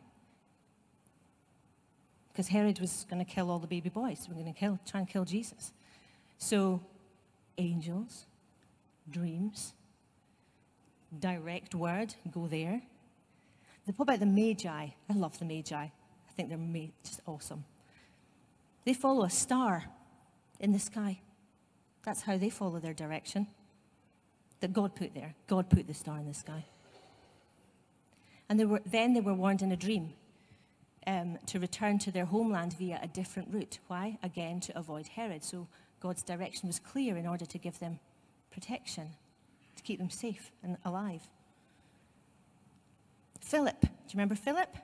Because 2.34 2.48
Herod 2.48 2.80
was 2.80 3.06
going 3.10 3.24
to 3.24 3.32
kill 3.32 3.52
all 3.52 3.60
the 3.60 3.68
baby 3.68 3.90
boys. 3.90 4.26
We're 4.28 4.42
going 4.42 4.52
to 4.52 4.60
kill, 4.60 4.80
try 4.88 5.02
and 5.02 5.08
kill 5.08 5.24
Jesus. 5.24 5.72
So, 6.40 6.82
angels, 7.60 8.26
dreams, 9.10 9.74
direct 11.20 11.76
word, 11.76 12.16
go 12.32 12.48
there. 12.48 12.82
The, 13.86 13.94
what 13.94 14.06
about 14.06 14.20
the 14.20 14.26
Magi? 14.26 14.70
I 14.70 15.14
love 15.14 15.38
the 15.38 15.46
Magi. 15.46 15.76
I 15.76 15.92
think 16.36 16.50
they're 16.50 16.88
just 17.04 17.22
awesome. 17.28 17.66
They 18.86 18.94
follow 18.94 19.26
a 19.26 19.30
star 19.30 19.86
in 20.60 20.72
the 20.72 20.80
sky. 20.80 21.20
That's 22.04 22.24
how 22.24 22.38
they 22.38 22.50
follow 22.50 22.80
their 22.80 22.94
direction 22.94 23.48
that 24.60 24.74
God 24.74 24.96
put 24.96 25.14
there. 25.14 25.36
God 25.48 25.70
put 25.70 25.88
the 25.88 25.94
star 25.94 26.18
in 26.18 26.28
the 26.28 26.34
sky. 26.34 26.66
And 28.50 28.60
they 28.60 28.66
were, 28.66 28.82
then 28.86 29.14
they 29.14 29.22
were 29.22 29.34
warned 29.34 29.62
in 29.62 29.72
a 29.72 29.78
dream 29.78 30.14
um, 31.08 31.38
to 31.48 31.60
return 31.60 32.00
to 32.00 32.12
their 32.12 32.26
homeland 32.26 32.74
via 32.78 33.00
a 33.02 33.08
different 33.08 33.54
route. 33.54 33.80
Why? 33.88 34.18
Again, 34.24 34.60
to 34.62 34.78
avoid 34.78 35.08
Herod. 35.08 35.44
So 35.44 35.68
God's 36.00 36.24
direction 36.24 36.68
was 36.68 36.80
clear 36.80 37.18
in 37.18 37.28
order 37.28 37.46
to 37.46 37.58
give 37.58 37.80
them 37.80 38.00
protection, 38.52 39.10
to 39.76 39.84
keep 39.84 40.00
them 40.00 40.10
safe 40.10 40.52
and 40.64 40.78
alive. 40.86 41.22
Philip. 43.42 43.82
Do 43.82 43.88
you 43.88 44.14
remember 44.14 44.36
Philip? 44.36 44.76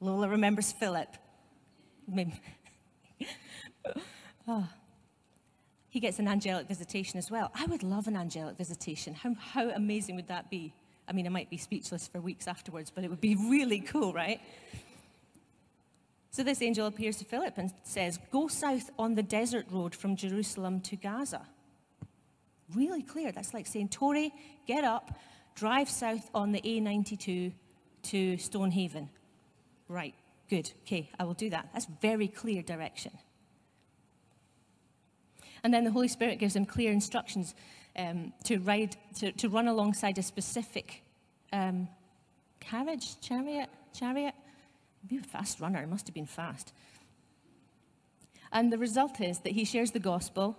Lola 0.00 0.28
remembers 0.28 0.72
Philip. 0.72 1.16
Oh. 4.46 4.68
He 5.94 6.00
gets 6.00 6.18
an 6.18 6.26
angelic 6.26 6.66
visitation 6.66 7.20
as 7.20 7.30
well. 7.30 7.52
I 7.54 7.66
would 7.66 7.84
love 7.84 8.08
an 8.08 8.16
angelic 8.16 8.56
visitation. 8.56 9.14
How, 9.14 9.32
how 9.34 9.70
amazing 9.70 10.16
would 10.16 10.26
that 10.26 10.50
be? 10.50 10.74
I 11.06 11.12
mean, 11.12 11.26
I 11.26 11.30
might 11.30 11.50
be 11.50 11.58
speechless 11.58 12.08
for 12.08 12.20
weeks 12.20 12.48
afterwards, 12.48 12.90
but 12.94 13.04
it 13.04 13.10
would 13.10 13.20
be 13.20 13.36
really 13.36 13.80
cool, 13.80 14.12
right? 14.12 14.40
So 16.30 16.42
this 16.42 16.62
angel 16.62 16.86
appears 16.86 17.16
to 17.18 17.24
Philip 17.24 17.58
and 17.58 17.72
says, 17.84 18.18
Go 18.32 18.48
south 18.48 18.90
on 18.98 19.14
the 19.14 19.22
desert 19.22 19.66
road 19.70 19.94
from 19.94 20.16
Jerusalem 20.16 20.80
to 20.80 20.96
Gaza. 20.96 21.46
Really 22.74 23.02
clear. 23.02 23.30
That's 23.30 23.54
like 23.54 23.66
saying, 23.66 23.90
Tori, 23.90 24.32
get 24.66 24.82
up, 24.82 25.16
drive 25.54 25.88
south 25.88 26.28
on 26.34 26.52
the 26.52 26.60
A92 26.60 27.52
to 28.04 28.36
Stonehaven. 28.38 29.10
Right, 29.86 30.14
good. 30.48 30.72
Okay, 30.86 31.10
I 31.18 31.24
will 31.24 31.34
do 31.34 31.50
that. 31.50 31.68
That's 31.72 31.86
very 32.00 32.26
clear 32.26 32.62
direction. 32.62 33.12
And 35.62 35.72
then 35.72 35.84
the 35.84 35.90
Holy 35.90 36.08
Spirit 36.08 36.38
gives 36.38 36.56
him 36.56 36.66
clear 36.66 36.90
instructions 36.90 37.54
um, 37.96 38.32
to 38.44 38.58
ride, 38.58 38.96
to, 39.16 39.32
to 39.32 39.48
run 39.48 39.68
alongside 39.68 40.18
a 40.18 40.22
specific 40.22 41.02
um, 41.52 41.88
carriage, 42.60 43.20
chariot, 43.20 43.68
chariot, 43.92 44.34
Maybe 45.04 45.22
a 45.22 45.26
fast 45.26 45.60
runner. 45.60 45.86
Must 45.86 46.06
have 46.06 46.14
been 46.14 46.26
fast. 46.26 46.72
And 48.52 48.72
the 48.72 48.78
result 48.78 49.20
is 49.20 49.40
that 49.40 49.52
he 49.52 49.64
shares 49.64 49.90
the 49.90 49.98
gospel 49.98 50.56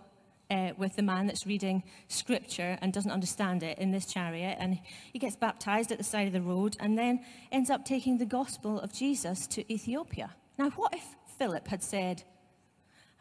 uh, 0.51 0.72
with 0.77 0.96
the 0.96 1.01
man 1.01 1.25
that's 1.25 1.48
reading 1.48 1.82
scripture 2.10 2.77
and 2.82 2.94
doesn't 2.94 3.12
understand 3.12 3.63
it 3.63 3.80
in 3.80 3.92
this 3.92 4.06
chariot. 4.06 4.58
And 4.60 4.80
he 5.12 5.18
gets 5.18 5.36
baptized 5.36 5.92
at 5.92 5.98
the 5.98 6.04
side 6.04 6.27
of 6.27 6.34
the 6.34 6.42
road 6.42 6.75
and 6.80 6.98
then 6.98 7.22
ends 7.51 7.70
up 7.70 7.86
taking 7.86 8.18
the 8.18 8.25
gospel 8.25 8.80
of 8.80 8.94
Jesus 8.94 9.48
to 9.48 9.74
Ethiopia. 9.74 10.36
Now, 10.60 10.70
what 10.72 10.94
if 10.94 11.04
Philip 11.38 11.68
had 11.68 11.82
said, 11.82 12.24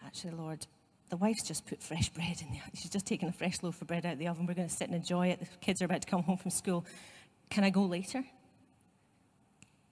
Actually, 0.04 0.32
Lord, 0.32 0.66
the 1.14 1.18
wife's 1.18 1.44
just 1.44 1.64
put 1.64 1.80
fresh 1.80 2.08
bread 2.08 2.42
in 2.42 2.50
there. 2.50 2.62
She's 2.74 2.90
just 2.90 3.06
taken 3.06 3.28
a 3.28 3.32
fresh 3.32 3.62
loaf 3.62 3.80
of 3.80 3.86
bread 3.86 4.04
out 4.04 4.14
of 4.14 4.18
the 4.18 4.26
oven. 4.26 4.46
We're 4.46 4.54
going 4.54 4.66
to 4.66 4.74
sit 4.74 4.88
and 4.88 4.96
enjoy 4.96 5.28
it. 5.28 5.38
The 5.38 5.46
kids 5.60 5.80
are 5.80 5.84
about 5.84 6.02
to 6.02 6.08
come 6.08 6.24
home 6.24 6.38
from 6.38 6.50
school. 6.50 6.84
Can 7.50 7.62
I 7.62 7.70
go 7.70 7.82
later? 7.84 8.24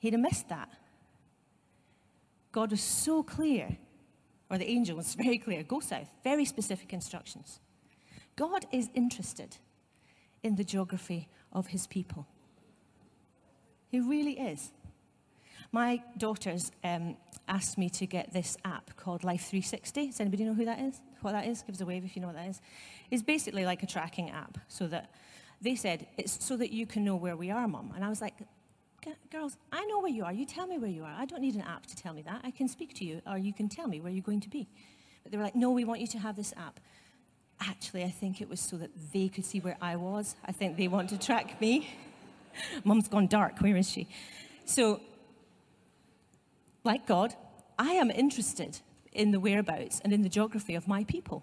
He'd 0.00 0.14
have 0.14 0.20
missed 0.20 0.48
that. 0.48 0.68
God 2.50 2.72
was 2.72 2.80
so 2.80 3.22
clear, 3.22 3.76
or 4.50 4.58
the 4.58 4.68
angel 4.68 4.96
was 4.96 5.14
very 5.26 5.38
clear 5.38 5.62
go 5.62 5.78
south, 5.78 6.08
very 6.24 6.44
specific 6.44 6.92
instructions. 6.92 7.60
God 8.34 8.66
is 8.72 8.90
interested 8.92 9.58
in 10.42 10.56
the 10.56 10.64
geography 10.64 11.28
of 11.52 11.68
his 11.68 11.86
people. 11.86 12.26
He 13.92 14.00
really 14.00 14.40
is. 14.40 14.72
My 15.74 16.02
daughters 16.18 16.70
um, 16.84 17.16
asked 17.48 17.78
me 17.78 17.88
to 17.88 18.06
get 18.06 18.30
this 18.34 18.58
app 18.62 18.94
called 18.98 19.24
Life 19.24 19.46
360. 19.46 20.08
Does 20.08 20.20
anybody 20.20 20.44
know 20.44 20.52
who 20.52 20.66
that 20.66 20.78
is? 20.78 21.00
What 21.22 21.32
that 21.32 21.46
is? 21.46 21.62
Give 21.62 21.74
us 21.74 21.80
a 21.80 21.86
wave 21.86 22.04
if 22.04 22.14
you 22.14 22.20
know 22.20 22.28
what 22.28 22.36
that 22.36 22.46
is. 22.46 22.60
It's 23.10 23.22
basically 23.22 23.64
like 23.64 23.82
a 23.82 23.86
tracking 23.86 24.30
app 24.30 24.58
so 24.68 24.86
that 24.88 25.10
they 25.62 25.74
said 25.74 26.06
it's 26.18 26.44
so 26.44 26.58
that 26.58 26.72
you 26.72 26.84
can 26.84 27.04
know 27.06 27.16
where 27.16 27.36
we 27.36 27.50
are, 27.50 27.66
mum. 27.66 27.90
And 27.94 28.04
I 28.04 28.10
was 28.10 28.20
like, 28.20 28.34
girls, 29.30 29.56
I 29.72 29.82
know 29.86 30.00
where 30.00 30.10
you 30.10 30.24
are. 30.24 30.32
You 30.32 30.44
tell 30.44 30.66
me 30.66 30.76
where 30.76 30.90
you 30.90 31.04
are. 31.04 31.14
I 31.16 31.24
don't 31.24 31.40
need 31.40 31.54
an 31.54 31.62
app 31.62 31.86
to 31.86 31.96
tell 31.96 32.12
me 32.12 32.20
that. 32.20 32.42
I 32.44 32.50
can 32.50 32.68
speak 32.68 32.92
to 32.96 33.06
you 33.06 33.22
or 33.26 33.38
you 33.38 33.54
can 33.54 33.70
tell 33.70 33.88
me 33.88 33.98
where 33.98 34.12
you're 34.12 34.22
going 34.22 34.40
to 34.40 34.50
be. 34.50 34.68
But 35.22 35.32
they 35.32 35.38
were 35.38 35.44
like, 35.44 35.56
no, 35.56 35.70
we 35.70 35.84
want 35.86 36.02
you 36.02 36.06
to 36.08 36.18
have 36.18 36.36
this 36.36 36.52
app. 36.58 36.80
Actually, 37.60 38.04
I 38.04 38.10
think 38.10 38.42
it 38.42 38.48
was 38.50 38.60
so 38.60 38.76
that 38.76 38.90
they 39.14 39.28
could 39.28 39.46
see 39.46 39.60
where 39.60 39.78
I 39.80 39.96
was. 39.96 40.36
I 40.44 40.52
think 40.52 40.76
they 40.76 40.88
want 40.88 41.08
to 41.10 41.18
track 41.18 41.58
me. 41.62 41.88
Mum's 42.84 43.08
gone 43.08 43.26
dark. 43.26 43.60
Where 43.60 43.76
is 43.76 43.88
she? 43.88 44.06
So 44.66 45.00
like 46.84 47.06
God, 47.06 47.34
I 47.78 47.92
am 47.92 48.10
interested 48.10 48.80
in 49.12 49.30
the 49.30 49.40
whereabouts 49.40 50.00
and 50.02 50.12
in 50.12 50.22
the 50.22 50.28
geography 50.28 50.74
of 50.74 50.88
my 50.88 51.04
people. 51.04 51.42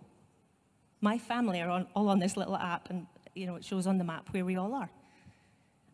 My 1.02 1.18
family 1.18 1.62
are 1.62 1.70
on, 1.70 1.88
all 1.96 2.10
on 2.10 2.20
this 2.20 2.36
little 2.36 2.56
app, 2.56 2.90
and 2.90 3.08
you 3.36 3.46
know 3.46 3.56
it 3.56 3.64
shows 3.64 3.88
on 3.88 3.98
the 3.98 4.04
map 4.04 4.30
where 4.32 4.44
we 4.44 4.58
all 4.58 4.74
are. 4.74 4.90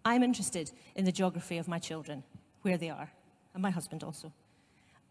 I'm 0.04 0.24
interested 0.24 0.72
in 0.96 1.06
the 1.06 1.12
geography 1.12 1.58
of 1.58 1.68
my 1.68 1.80
children, 1.80 2.24
where 2.62 2.78
they 2.78 2.90
are, 2.90 3.12
and 3.54 3.62
my 3.62 3.72
husband 3.72 4.04
also. 4.04 4.32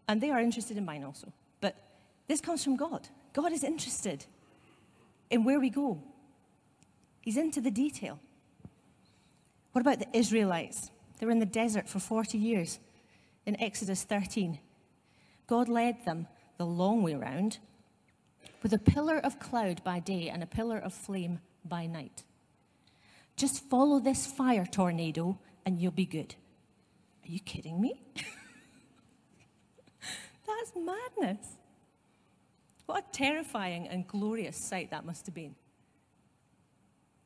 And 0.07 0.21
they 0.21 0.31
are 0.31 0.39
interested 0.39 0.77
in 0.77 0.85
mine 0.85 1.03
also. 1.03 1.31
But 1.61 1.75
this 2.27 2.41
comes 2.41 2.63
from 2.63 2.75
God. 2.75 3.07
God 3.33 3.51
is 3.51 3.63
interested 3.63 4.25
in 5.29 5.43
where 5.43 5.59
we 5.59 5.69
go. 5.69 6.01
He's 7.21 7.37
into 7.37 7.59
the 7.59 7.71
detail. 7.71 8.19
What 9.71 9.81
about 9.81 9.99
the 9.99 10.07
Israelites? 10.17 10.91
They 11.19 11.25
were 11.25 11.31
in 11.31 11.39
the 11.39 11.45
desert 11.45 11.89
for 11.89 11.99
40 11.99 12.37
years 12.37 12.79
in 13.45 13.59
Exodus 13.61 14.03
13. 14.03 14.59
God 15.47 15.69
led 15.69 16.05
them 16.05 16.27
the 16.57 16.65
long 16.65 17.03
way 17.03 17.15
round 17.15 17.59
with 18.63 18.73
a 18.73 18.79
pillar 18.79 19.17
of 19.17 19.39
cloud 19.39 19.83
by 19.83 19.99
day 19.99 20.29
and 20.29 20.41
a 20.41 20.47
pillar 20.47 20.77
of 20.77 20.93
flame 20.93 21.39
by 21.63 21.85
night. 21.85 22.23
Just 23.35 23.63
follow 23.69 23.99
this 23.99 24.25
fire 24.25 24.65
tornado 24.65 25.37
and 25.65 25.79
you'll 25.79 25.91
be 25.91 26.05
good. 26.05 26.35
Are 27.23 27.31
you 27.31 27.39
kidding 27.39 27.81
me? 27.81 28.01
That's 30.47 30.71
madness. 30.75 31.47
What 32.85 33.05
a 33.09 33.11
terrifying 33.11 33.87
and 33.87 34.07
glorious 34.07 34.57
sight 34.57 34.91
that 34.91 35.05
must 35.05 35.25
have 35.25 35.35
been. 35.35 35.55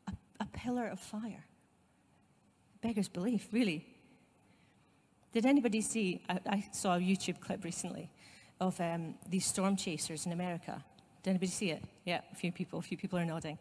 A, 0.07 0.13
a 0.39 0.45
pillar 0.45 0.87
of 0.87 0.99
fire. 0.99 1.45
Beggars 2.81 3.09
belief, 3.09 3.49
really. 3.51 3.85
Did 5.31 5.45
anybody 5.45 5.81
see? 5.81 6.21
I, 6.27 6.39
I 6.49 6.69
saw 6.71 6.95
a 6.95 6.99
YouTube 6.99 7.39
clip 7.39 7.63
recently 7.63 8.09
of 8.59 8.79
um, 8.81 9.15
these 9.29 9.45
storm 9.45 9.75
chasers 9.75 10.25
in 10.25 10.31
America. 10.31 10.83
Did 11.23 11.31
anybody 11.31 11.51
see 11.51 11.71
it? 11.71 11.83
Yeah, 12.05 12.21
a 12.31 12.35
few 12.35 12.51
people. 12.51 12.79
A 12.79 12.81
few 12.81 12.97
people 12.97 13.19
are 13.19 13.25
nodding. 13.25 13.57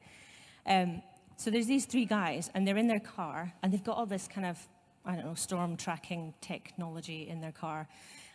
Um, 0.67 1.03
so 1.37 1.51
there's 1.51 1.67
these 1.67 1.87
three 1.87 2.05
guys, 2.05 2.51
and 2.55 2.67
they're 2.67 2.77
in 2.77 2.89
their 2.89 3.01
car, 3.01 3.53
and 3.63 3.73
they've 3.73 3.85
got 3.85 3.97
all 3.97 4.07
this 4.07 4.27
kind 4.27 4.47
of, 4.47 4.59
I 5.05 5.15
don't 5.15 5.25
know, 5.25 5.35
storm 5.35 5.77
tracking 5.77 6.35
technology 6.41 7.29
in 7.29 7.41
their 7.41 7.53
car, 7.53 7.87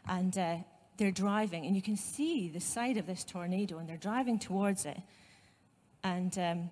and 0.07 0.37
uh, 0.37 0.57
they're 0.97 1.11
driving, 1.11 1.65
and 1.65 1.75
you 1.75 1.81
can 1.81 1.97
see 1.97 2.49
the 2.49 2.59
side 2.59 2.97
of 2.97 3.05
this 3.05 3.23
tornado, 3.23 3.77
and 3.77 3.89
they're 3.89 3.97
driving 3.97 4.39
towards 4.39 4.85
it. 4.85 5.01
And 6.03 6.37
um, 6.37 6.69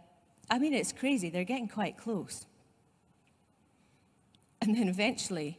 I 0.49 0.59
mean, 0.59 0.73
it's 0.73 0.91
crazy. 0.91 1.29
They're 1.29 1.43
getting 1.43 1.67
quite 1.67 1.97
close. 1.97 2.45
And 4.61 4.75
then 4.75 4.87
eventually, 4.87 5.57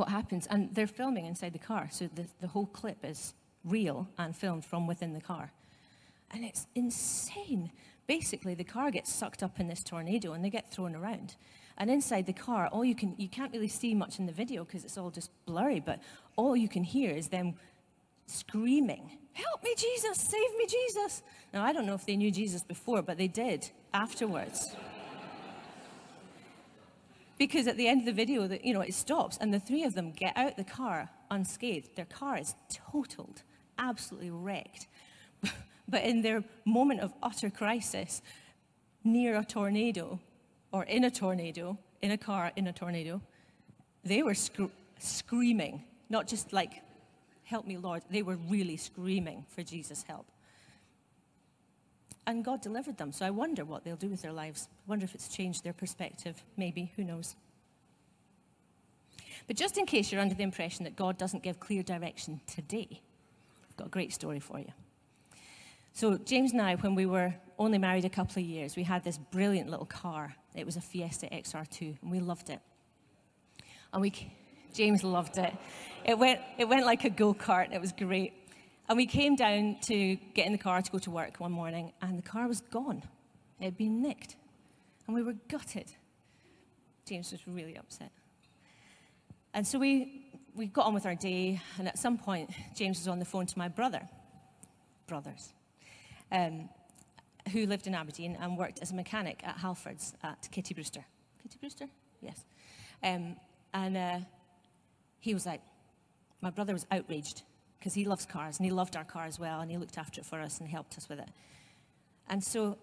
what 0.00 0.08
happens. 0.08 0.48
And 0.48 0.74
they're 0.74 0.86
filming 0.88 1.26
inside 1.26 1.52
the 1.52 1.58
car, 1.58 1.88
so 1.92 2.08
the, 2.12 2.26
the 2.40 2.48
whole 2.48 2.66
clip 2.66 2.98
is 3.04 3.34
real 3.64 4.08
and 4.18 4.34
filmed 4.34 4.64
from 4.64 4.86
within 4.86 5.12
the 5.12 5.20
car. 5.20 5.52
And 6.32 6.44
it's 6.44 6.66
insane. 6.74 7.70
Basically, 8.06 8.54
the 8.54 8.64
car 8.64 8.90
gets 8.90 9.12
sucked 9.12 9.42
up 9.42 9.60
in 9.60 9.68
this 9.68 9.84
tornado 9.84 10.32
and 10.32 10.44
they 10.44 10.50
get 10.50 10.72
thrown 10.72 10.96
around. 10.96 11.36
And 11.78 11.90
inside 11.90 12.26
the 12.26 12.32
car, 12.32 12.68
all 12.68 12.84
you 12.84 12.94
can 12.94 13.14
you 13.16 13.28
can't 13.28 13.52
really 13.52 13.68
see 13.68 13.94
much 13.94 14.18
in 14.18 14.26
the 14.26 14.32
video 14.32 14.64
because 14.64 14.84
it's 14.84 14.98
all 14.98 15.10
just 15.10 15.30
blurry, 15.46 15.80
but 15.80 16.00
all 16.36 16.56
you 16.56 16.68
can 16.68 16.84
hear 16.84 17.10
is 17.10 17.28
them 17.28 17.54
screaming, 18.26 19.18
Help 19.32 19.62
me, 19.62 19.74
Jesus, 19.76 20.18
save 20.18 20.56
me, 20.58 20.66
Jesus. 20.66 21.22
Now 21.54 21.64
I 21.64 21.72
don't 21.72 21.86
know 21.86 21.94
if 21.94 22.04
they 22.04 22.16
knew 22.16 22.30
Jesus 22.30 22.62
before, 22.62 23.02
but 23.02 23.16
they 23.16 23.28
did 23.28 23.70
afterwards 23.94 24.74
because 27.40 27.66
at 27.66 27.78
the 27.78 27.88
end 27.88 28.00
of 28.00 28.04
the 28.04 28.12
video, 28.12 28.46
the, 28.46 28.60
you 28.62 28.74
know, 28.74 28.82
it 28.82 28.92
stops 28.92 29.38
and 29.40 29.52
the 29.52 29.58
three 29.58 29.82
of 29.84 29.94
them 29.94 30.12
get 30.12 30.36
out 30.36 30.58
the 30.58 30.62
car 30.62 31.08
unscathed. 31.30 31.96
Their 31.96 32.04
car 32.04 32.36
is 32.36 32.54
totaled, 32.92 33.42
absolutely 33.78 34.30
wrecked. 34.30 34.86
but 35.88 36.04
in 36.04 36.20
their 36.20 36.44
moment 36.66 37.00
of 37.00 37.14
utter 37.22 37.48
crisis, 37.48 38.20
near 39.04 39.38
a 39.38 39.42
tornado, 39.42 40.20
or 40.70 40.84
in 40.84 41.04
a 41.04 41.10
tornado, 41.10 41.78
in 42.02 42.10
a 42.10 42.18
car 42.18 42.52
in 42.56 42.66
a 42.66 42.74
tornado, 42.74 43.22
they 44.04 44.22
were 44.22 44.34
sc- 44.34 44.70
screaming, 44.98 45.82
not 46.10 46.28
just 46.28 46.52
like, 46.52 46.82
help 47.44 47.66
me, 47.66 47.78
Lord. 47.78 48.02
They 48.10 48.20
were 48.20 48.36
really 48.50 48.76
screaming 48.76 49.46
for 49.48 49.62
Jesus' 49.62 50.04
help. 50.06 50.26
And 52.26 52.44
God 52.44 52.60
delivered 52.60 52.98
them. 52.98 53.12
So 53.12 53.24
I 53.26 53.30
wonder 53.30 53.64
what 53.64 53.84
they'll 53.84 53.96
do 53.96 54.08
with 54.08 54.22
their 54.22 54.32
lives. 54.32 54.68
I 54.86 54.90
wonder 54.90 55.04
if 55.04 55.14
it's 55.14 55.28
changed 55.28 55.64
their 55.64 55.72
perspective. 55.72 56.42
Maybe. 56.56 56.92
Who 56.96 57.04
knows? 57.04 57.34
But 59.46 59.56
just 59.56 59.78
in 59.78 59.86
case 59.86 60.12
you're 60.12 60.20
under 60.20 60.34
the 60.34 60.42
impression 60.42 60.84
that 60.84 60.96
God 60.96 61.18
doesn't 61.18 61.42
give 61.42 61.58
clear 61.58 61.82
direction 61.82 62.40
today, 62.46 63.00
I've 63.68 63.76
got 63.76 63.86
a 63.88 63.90
great 63.90 64.12
story 64.12 64.38
for 64.38 64.58
you. 64.58 64.72
So, 65.92 66.16
James 66.18 66.52
and 66.52 66.62
I, 66.62 66.76
when 66.76 66.94
we 66.94 67.04
were 67.04 67.34
only 67.58 67.78
married 67.78 68.04
a 68.04 68.08
couple 68.08 68.40
of 68.40 68.48
years, 68.48 68.76
we 68.76 68.84
had 68.84 69.02
this 69.02 69.18
brilliant 69.18 69.68
little 69.68 69.86
car. 69.86 70.34
It 70.54 70.64
was 70.64 70.76
a 70.76 70.80
Fiesta 70.80 71.26
XR2, 71.26 71.96
and 72.00 72.10
we 72.10 72.20
loved 72.20 72.48
it. 72.48 72.60
And 73.92 74.00
we, 74.00 74.12
James 74.72 75.02
loved 75.02 75.36
it. 75.36 75.52
It 76.04 76.16
went, 76.16 76.40
it 76.58 76.68
went 76.68 76.86
like 76.86 77.04
a 77.04 77.10
go 77.10 77.34
kart, 77.34 77.64
and 77.64 77.74
it 77.74 77.80
was 77.80 77.92
great. 77.92 78.34
And 78.90 78.96
we 78.96 79.06
came 79.06 79.36
down 79.36 79.76
to 79.82 80.16
get 80.34 80.46
in 80.46 80.52
the 80.52 80.58
car 80.58 80.82
to 80.82 80.90
go 80.90 80.98
to 80.98 81.12
work 81.12 81.36
one 81.38 81.52
morning, 81.52 81.92
and 82.02 82.18
the 82.18 82.28
car 82.28 82.48
was 82.48 82.60
gone. 82.60 83.04
It 83.60 83.66
had 83.66 83.76
been 83.76 84.02
nicked. 84.02 84.34
And 85.06 85.14
we 85.14 85.22
were 85.22 85.36
gutted. 85.46 85.92
James 87.06 87.30
was 87.30 87.46
really 87.46 87.76
upset. 87.76 88.10
And 89.54 89.64
so 89.64 89.78
we, 89.78 90.26
we 90.56 90.66
got 90.66 90.86
on 90.86 90.94
with 90.94 91.06
our 91.06 91.14
day, 91.14 91.60
and 91.78 91.86
at 91.86 91.98
some 92.00 92.18
point, 92.18 92.50
James 92.74 92.98
was 92.98 93.06
on 93.06 93.20
the 93.20 93.24
phone 93.24 93.46
to 93.46 93.56
my 93.56 93.68
brother, 93.68 94.08
brothers, 95.06 95.52
um, 96.32 96.68
who 97.52 97.66
lived 97.66 97.86
in 97.86 97.94
Aberdeen 97.94 98.36
and 98.40 98.58
worked 98.58 98.80
as 98.82 98.90
a 98.90 98.94
mechanic 98.96 99.40
at 99.44 99.56
Halfords 99.56 100.14
at 100.24 100.48
Kittybrewster. 100.50 101.04
Kitty 101.44 101.58
Brewster? 101.60 101.86
Yes. 102.20 102.44
Um, 103.04 103.36
and 103.72 103.96
uh, 103.96 104.18
he 105.20 105.32
was 105.32 105.46
like, 105.46 105.60
my 106.40 106.50
brother 106.50 106.72
was 106.72 106.86
outraged 106.90 107.44
because 107.80 107.94
he 107.94 108.04
loves 108.04 108.26
cars 108.26 108.58
and 108.58 108.66
he 108.66 108.70
loved 108.70 108.94
our 108.94 109.04
car 109.04 109.24
as 109.24 109.40
well 109.40 109.60
and 109.60 109.70
he 109.70 109.78
looked 109.78 109.96
after 109.96 110.20
it 110.20 110.26
for 110.26 110.38
us 110.40 110.60
and 110.60 110.68
helped 110.68 110.96
us 110.98 111.08
with 111.08 111.18
it. 111.18 111.30
And 112.28 112.44
so 112.44 112.76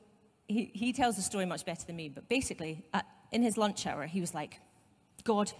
he, 0.47 0.71
he 0.73 0.91
tells 0.91 1.15
the 1.15 1.21
story 1.21 1.45
much 1.45 1.65
better 1.65 1.86
than 1.86 1.95
me, 1.95 2.10
but 2.10 2.27
basically, 2.27 2.83
at, 2.93 3.05
in 3.31 3.43
his 3.43 3.57
lunch 3.57 3.86
hour, 3.86 4.07
he 4.07 4.19
was 4.19 4.33
like, 4.33 4.60
God, 5.23 5.51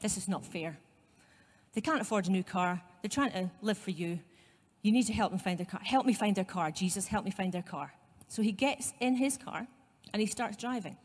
this 0.00 0.16
is 0.16 0.28
not 0.28 0.44
fair. 0.44 0.76
They 1.72 1.80
can't 1.80 2.00
afford 2.00 2.28
a 2.28 2.30
new 2.30 2.44
car. 2.44 2.82
They're 3.00 3.08
trying 3.08 3.32
to 3.32 3.50
live 3.62 3.78
for 3.78 3.90
you. 3.90 4.20
You 4.82 4.92
need 4.92 5.06
to 5.06 5.12
help 5.12 5.30
them 5.30 5.38
find 5.38 5.58
their 5.58 5.66
car. 5.66 5.80
Help 5.82 6.04
me 6.04 6.12
find 6.12 6.36
their 6.36 6.44
car. 6.44 6.70
Jesus, 6.70 7.06
help 7.06 7.24
me 7.24 7.30
find 7.30 7.52
their 7.52 7.62
car. 7.62 7.94
So 8.28 8.42
he 8.42 8.52
gets 8.52 8.92
in 9.00 9.16
his 9.16 9.38
car 9.38 9.66
and 10.12 10.20
he 10.20 10.26
starts 10.26 10.56
driving. 10.56 10.96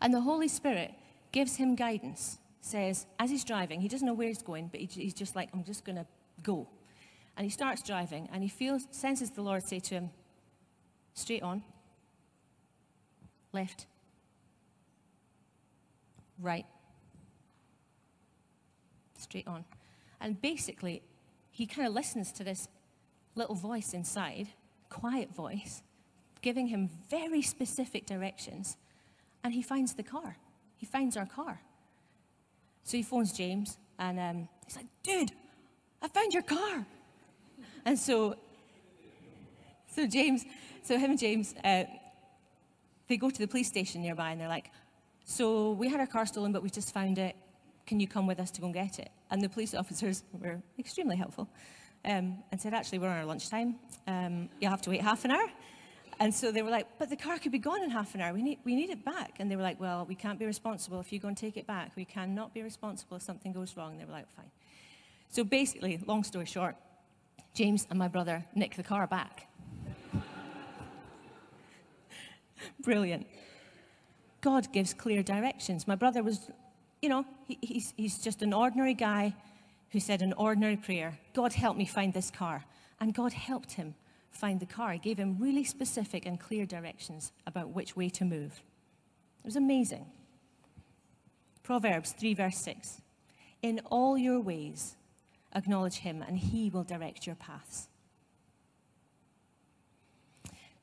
And 0.00 0.14
the 0.14 0.22
Holy 0.22 0.48
Spirit 0.48 0.94
gives 1.32 1.56
him 1.56 1.74
guidance, 1.74 2.38
says, 2.64 3.06
as 3.18 3.28
he's 3.28 3.44
driving, 3.44 3.82
he 3.82 3.88
doesn't 3.88 4.06
know 4.06 4.14
where 4.14 4.28
he's 4.28 4.42
going, 4.42 4.68
but 4.68 4.80
he's 4.80 5.12
just 5.12 5.36
like, 5.36 5.50
I'm 5.52 5.64
just 5.64 5.84
going 5.84 5.96
to 5.96 6.06
go. 6.42 6.66
And 7.36 7.44
he 7.44 7.50
starts 7.50 7.82
driving, 7.82 8.28
and 8.32 8.42
he 8.42 8.48
feels, 8.48 8.86
senses 8.90 9.30
the 9.30 9.42
Lord 9.42 9.62
say 9.62 9.80
to 9.80 9.94
him, 9.94 10.10
straight 11.12 11.42
on, 11.42 11.62
left, 13.52 13.86
right, 16.40 16.64
straight 19.18 19.46
on. 19.46 19.66
And 20.18 20.40
basically, 20.40 21.02
he 21.50 21.66
kind 21.66 21.86
of 21.86 21.92
listens 21.92 22.32
to 22.32 22.44
this 22.44 22.68
little 23.34 23.56
voice 23.56 23.92
inside, 23.92 24.48
quiet 24.88 25.34
voice, 25.34 25.82
giving 26.40 26.68
him 26.68 26.88
very 27.10 27.42
specific 27.42 28.06
directions, 28.06 28.78
and 29.42 29.52
he 29.52 29.60
finds 29.60 29.94
the 29.94 30.02
car. 30.02 30.38
He 30.76 30.86
finds 30.86 31.16
our 31.16 31.26
car. 31.26 31.60
So 32.84 32.96
he 32.96 33.02
phones 33.02 33.32
James 33.32 33.78
and 33.98 34.20
um, 34.20 34.48
he's 34.66 34.76
like, 34.76 34.86
dude, 35.02 35.32
I 36.02 36.08
found 36.08 36.32
your 36.32 36.42
car. 36.42 36.86
And 37.84 37.98
so, 37.98 38.36
so 39.94 40.06
James, 40.06 40.44
so 40.82 40.98
him 40.98 41.10
and 41.10 41.18
James, 41.18 41.54
uh, 41.64 41.84
they 43.08 43.16
go 43.16 43.30
to 43.30 43.38
the 43.38 43.48
police 43.48 43.68
station 43.68 44.02
nearby 44.02 44.30
and 44.30 44.40
they're 44.40 44.48
like, 44.48 44.70
so 45.24 45.72
we 45.72 45.88
had 45.88 46.00
our 46.00 46.06
car 46.06 46.26
stolen, 46.26 46.52
but 46.52 46.62
we 46.62 46.70
just 46.70 46.92
found 46.92 47.18
it. 47.18 47.34
Can 47.86 48.00
you 48.00 48.06
come 48.06 48.26
with 48.26 48.38
us 48.38 48.50
to 48.52 48.60
go 48.60 48.66
and 48.66 48.74
get 48.74 48.98
it? 48.98 49.10
And 49.30 49.42
the 49.42 49.48
police 49.48 49.74
officers 49.82 50.22
were 50.32 50.60
extremely 50.78 51.16
helpful 51.16 51.48
um, 52.04 52.38
and 52.52 52.60
said, 52.60 52.74
actually, 52.74 52.98
we're 52.98 53.08
on 53.08 53.18
our 53.18 53.24
lunchtime. 53.24 53.76
Um, 54.06 54.50
you'll 54.60 54.70
have 54.70 54.82
to 54.82 54.90
wait 54.90 55.00
half 55.00 55.24
an 55.24 55.30
hour. 55.30 55.50
And 56.20 56.32
so 56.32 56.52
they 56.52 56.62
were 56.62 56.70
like, 56.70 56.86
but 56.98 57.10
the 57.10 57.16
car 57.16 57.38
could 57.38 57.52
be 57.52 57.58
gone 57.58 57.82
in 57.82 57.90
half 57.90 58.14
an 58.14 58.20
hour. 58.20 58.32
We 58.32 58.42
need, 58.42 58.58
we 58.64 58.74
need 58.74 58.90
it 58.90 59.04
back. 59.04 59.36
And 59.38 59.50
they 59.50 59.56
were 59.56 59.62
like, 59.62 59.80
well, 59.80 60.06
we 60.08 60.14
can't 60.14 60.38
be 60.38 60.46
responsible 60.46 61.00
if 61.00 61.12
you 61.12 61.18
go 61.18 61.28
and 61.28 61.36
take 61.36 61.56
it 61.56 61.66
back. 61.66 61.92
We 61.96 62.04
cannot 62.04 62.54
be 62.54 62.62
responsible 62.62 63.16
if 63.16 63.22
something 63.22 63.52
goes 63.52 63.76
wrong. 63.76 63.92
And 63.92 64.00
they 64.00 64.04
were 64.04 64.12
like, 64.12 64.30
fine. 64.34 64.50
So 65.28 65.42
basically, 65.42 65.98
long 66.06 66.22
story 66.22 66.46
short, 66.46 66.76
James 67.54 67.86
and 67.90 67.98
my 67.98 68.08
brother 68.08 68.44
nick 68.54 68.76
the 68.76 68.82
car 68.82 69.06
back. 69.06 69.48
Brilliant. 72.80 73.26
God 74.40 74.72
gives 74.72 74.94
clear 74.94 75.22
directions. 75.22 75.88
My 75.88 75.96
brother 75.96 76.22
was, 76.22 76.50
you 77.02 77.08
know, 77.08 77.24
he, 77.46 77.58
he's, 77.60 77.94
he's 77.96 78.18
just 78.18 78.42
an 78.42 78.52
ordinary 78.52 78.94
guy 78.94 79.34
who 79.90 80.00
said 80.00 80.22
an 80.22 80.32
ordinary 80.34 80.76
prayer 80.76 81.18
God, 81.34 81.52
help 81.52 81.76
me 81.76 81.86
find 81.86 82.12
this 82.12 82.30
car. 82.30 82.64
And 83.00 83.12
God 83.12 83.32
helped 83.32 83.72
him 83.72 83.94
find 84.34 84.60
the 84.60 84.66
car. 84.66 84.92
He 84.92 84.98
gave 84.98 85.18
him 85.18 85.36
really 85.38 85.64
specific 85.64 86.26
and 86.26 86.38
clear 86.38 86.66
directions 86.66 87.32
about 87.46 87.70
which 87.70 87.96
way 87.96 88.08
to 88.10 88.24
move. 88.24 88.62
It 89.42 89.46
was 89.46 89.56
amazing. 89.56 90.06
Proverbs 91.62 92.12
3, 92.12 92.34
verse 92.34 92.58
6. 92.58 93.00
In 93.62 93.80
all 93.86 94.18
your 94.18 94.40
ways, 94.40 94.96
acknowledge 95.54 95.96
him, 95.98 96.22
and 96.26 96.38
he 96.38 96.68
will 96.68 96.84
direct 96.84 97.26
your 97.26 97.36
paths. 97.36 97.88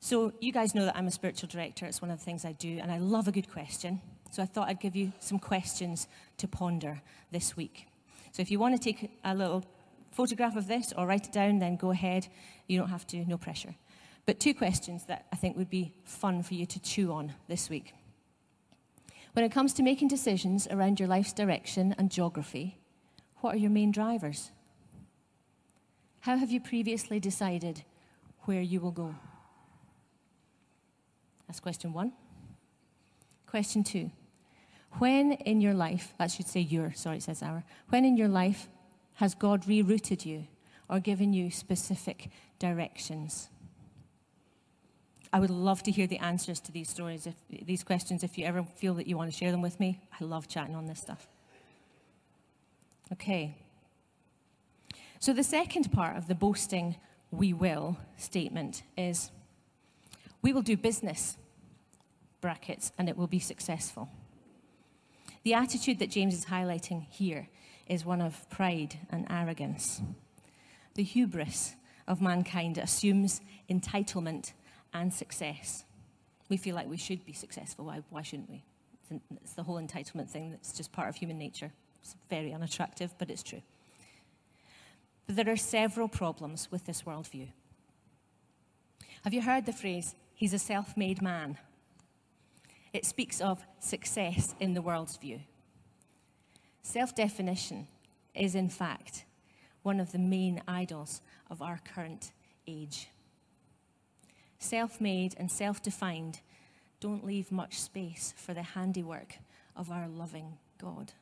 So, 0.00 0.32
you 0.40 0.50
guys 0.50 0.74
know 0.74 0.84
that 0.86 0.96
I'm 0.96 1.06
a 1.06 1.12
spiritual 1.12 1.48
director. 1.48 1.86
It's 1.86 2.02
one 2.02 2.10
of 2.10 2.18
the 2.18 2.24
things 2.24 2.44
I 2.44 2.52
do, 2.52 2.78
and 2.82 2.90
I 2.90 2.98
love 2.98 3.28
a 3.28 3.32
good 3.32 3.48
question. 3.48 4.00
So, 4.32 4.42
I 4.42 4.46
thought 4.46 4.68
I'd 4.68 4.80
give 4.80 4.96
you 4.96 5.12
some 5.20 5.38
questions 5.38 6.08
to 6.38 6.48
ponder 6.48 7.00
this 7.30 7.56
week. 7.56 7.86
So, 8.32 8.42
if 8.42 8.50
you 8.50 8.58
want 8.58 8.74
to 8.74 8.82
take 8.82 9.12
a 9.24 9.34
little 9.34 9.64
photograph 10.12 10.56
of 10.56 10.68
this 10.68 10.92
or 10.96 11.06
write 11.06 11.26
it 11.26 11.32
down, 11.32 11.58
then 11.58 11.76
go 11.76 11.90
ahead. 11.90 12.28
You 12.68 12.78
don't 12.78 12.88
have 12.88 13.06
to, 13.08 13.24
no 13.24 13.38
pressure. 13.38 13.74
But 14.26 14.38
two 14.38 14.54
questions 14.54 15.04
that 15.06 15.26
I 15.32 15.36
think 15.36 15.56
would 15.56 15.70
be 15.70 15.94
fun 16.04 16.42
for 16.42 16.54
you 16.54 16.66
to 16.66 16.80
chew 16.80 17.12
on 17.12 17.34
this 17.48 17.68
week. 17.68 17.94
When 19.32 19.44
it 19.44 19.50
comes 19.50 19.72
to 19.74 19.82
making 19.82 20.08
decisions 20.08 20.68
around 20.70 21.00
your 21.00 21.08
life's 21.08 21.32
direction 21.32 21.94
and 21.98 22.10
geography, 22.10 22.78
what 23.40 23.54
are 23.54 23.58
your 23.58 23.70
main 23.70 23.90
drivers? 23.90 24.52
How 26.20 26.36
have 26.36 26.50
you 26.50 26.60
previously 26.60 27.18
decided 27.18 27.82
where 28.42 28.60
you 28.60 28.80
will 28.80 28.92
go? 28.92 29.14
That's 31.48 31.58
question 31.58 31.92
one. 31.92 32.12
Question 33.46 33.82
two. 33.82 34.10
When 34.98 35.32
in 35.32 35.60
your 35.60 35.74
life, 35.74 36.14
I 36.20 36.26
should 36.26 36.46
say 36.46 36.60
your, 36.60 36.92
sorry, 36.92 37.16
it 37.16 37.22
says 37.22 37.42
our, 37.42 37.64
when 37.88 38.04
in 38.04 38.16
your 38.16 38.28
life 38.28 38.68
has 39.14 39.34
God 39.34 39.64
rerouted 39.64 40.24
you 40.24 40.46
or 40.88 41.00
given 41.00 41.32
you 41.32 41.50
specific 41.50 42.30
directions? 42.58 43.48
I 45.32 45.40
would 45.40 45.50
love 45.50 45.82
to 45.84 45.90
hear 45.90 46.06
the 46.06 46.18
answers 46.18 46.60
to 46.60 46.72
these 46.72 46.90
stories, 46.90 47.26
if, 47.26 47.34
these 47.64 47.82
questions, 47.82 48.22
if 48.22 48.36
you 48.36 48.44
ever 48.44 48.64
feel 48.76 48.94
that 48.94 49.06
you 49.06 49.16
want 49.16 49.32
to 49.32 49.36
share 49.36 49.50
them 49.50 49.62
with 49.62 49.80
me. 49.80 50.00
I 50.20 50.24
love 50.24 50.46
chatting 50.46 50.74
on 50.74 50.86
this 50.86 51.00
stuff. 51.00 51.26
Okay. 53.12 53.56
So, 55.20 55.32
the 55.32 55.44
second 55.44 55.92
part 55.92 56.16
of 56.16 56.28
the 56.28 56.34
boasting 56.34 56.96
we 57.30 57.52
will 57.52 57.96
statement 58.16 58.82
is 58.96 59.30
we 60.42 60.52
will 60.52 60.62
do 60.62 60.76
business, 60.76 61.38
brackets, 62.40 62.92
and 62.98 63.08
it 63.08 63.16
will 63.16 63.26
be 63.26 63.38
successful. 63.38 64.10
The 65.44 65.54
attitude 65.54 65.98
that 66.00 66.10
James 66.10 66.34
is 66.34 66.46
highlighting 66.46 67.06
here 67.08 67.48
is 67.86 68.04
one 68.04 68.20
of 68.20 68.48
pride 68.50 68.98
and 69.10 69.26
arrogance. 69.30 70.00
The 70.94 71.02
hubris 71.02 71.74
of 72.06 72.20
mankind 72.20 72.78
assumes 72.78 73.40
entitlement 73.70 74.52
and 74.92 75.12
success. 75.12 75.84
We 76.48 76.56
feel 76.56 76.74
like 76.74 76.88
we 76.88 76.96
should 76.96 77.24
be 77.24 77.32
successful. 77.32 77.86
Why, 77.86 78.02
why 78.10 78.22
shouldn't 78.22 78.50
we? 78.50 78.62
It's 79.42 79.54
the 79.54 79.62
whole 79.62 79.80
entitlement 79.80 80.28
thing 80.28 80.50
that's 80.50 80.72
just 80.72 80.92
part 80.92 81.08
of 81.08 81.16
human 81.16 81.38
nature. 81.38 81.72
It's 82.00 82.16
very 82.28 82.52
unattractive, 82.52 83.14
but 83.18 83.30
it's 83.30 83.42
true. 83.42 83.62
But 85.26 85.36
there 85.36 85.50
are 85.50 85.56
several 85.56 86.08
problems 86.08 86.68
with 86.70 86.84
this 86.86 87.02
worldview. 87.02 87.48
Have 89.24 89.34
you 89.34 89.42
heard 89.42 89.66
the 89.66 89.72
phrase, 89.72 90.14
he's 90.34 90.52
a 90.52 90.58
self 90.58 90.96
made 90.96 91.22
man? 91.22 91.58
It 92.92 93.06
speaks 93.06 93.40
of 93.40 93.64
success 93.78 94.54
in 94.60 94.74
the 94.74 94.82
world's 94.82 95.16
view. 95.16 95.40
Self 96.82 97.14
definition 97.14 97.86
is, 98.34 98.54
in 98.54 98.68
fact, 98.68 99.24
one 99.82 100.00
of 100.00 100.12
the 100.12 100.18
main 100.18 100.62
idols 100.66 101.20
of 101.48 101.62
our 101.62 101.80
current 101.94 102.32
age. 102.66 103.08
Self 104.58 105.00
made 105.00 105.34
and 105.38 105.50
self 105.50 105.80
defined 105.80 106.40
don't 107.00 107.24
leave 107.24 107.50
much 107.50 107.80
space 107.80 108.34
for 108.36 108.52
the 108.52 108.62
handiwork 108.62 109.38
of 109.76 109.90
our 109.90 110.08
loving 110.08 110.58
God. 110.78 111.12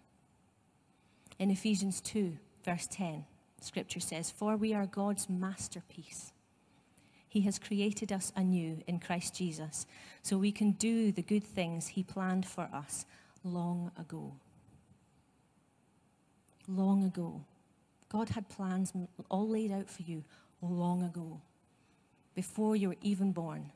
In 1.38 1.50
Ephesians 1.50 2.00
2, 2.02 2.36
verse 2.64 2.86
10, 2.90 3.24
scripture 3.60 4.00
says, 4.00 4.30
For 4.30 4.56
we 4.56 4.74
are 4.74 4.86
God's 4.86 5.28
masterpiece. 5.28 6.32
He 7.28 7.42
has 7.42 7.58
created 7.58 8.12
us 8.12 8.32
anew 8.34 8.82
in 8.86 8.98
Christ 8.98 9.36
Jesus 9.36 9.86
so 10.22 10.36
we 10.36 10.52
can 10.52 10.72
do 10.72 11.12
the 11.12 11.22
good 11.22 11.44
things 11.44 11.88
He 11.88 12.02
planned 12.02 12.44
for 12.44 12.68
us 12.74 13.06
long 13.44 13.90
ago 13.98 14.34
long 16.70 17.04
ago. 17.04 17.44
God 18.08 18.30
had 18.30 18.48
plans 18.48 18.92
all 19.28 19.48
laid 19.48 19.70
out 19.72 19.88
for 19.88 20.02
you 20.02 20.24
long 20.62 21.02
ago, 21.02 21.40
before 22.34 22.76
you 22.76 22.88
were 22.88 22.96
even 23.02 23.32
born. 23.32 23.70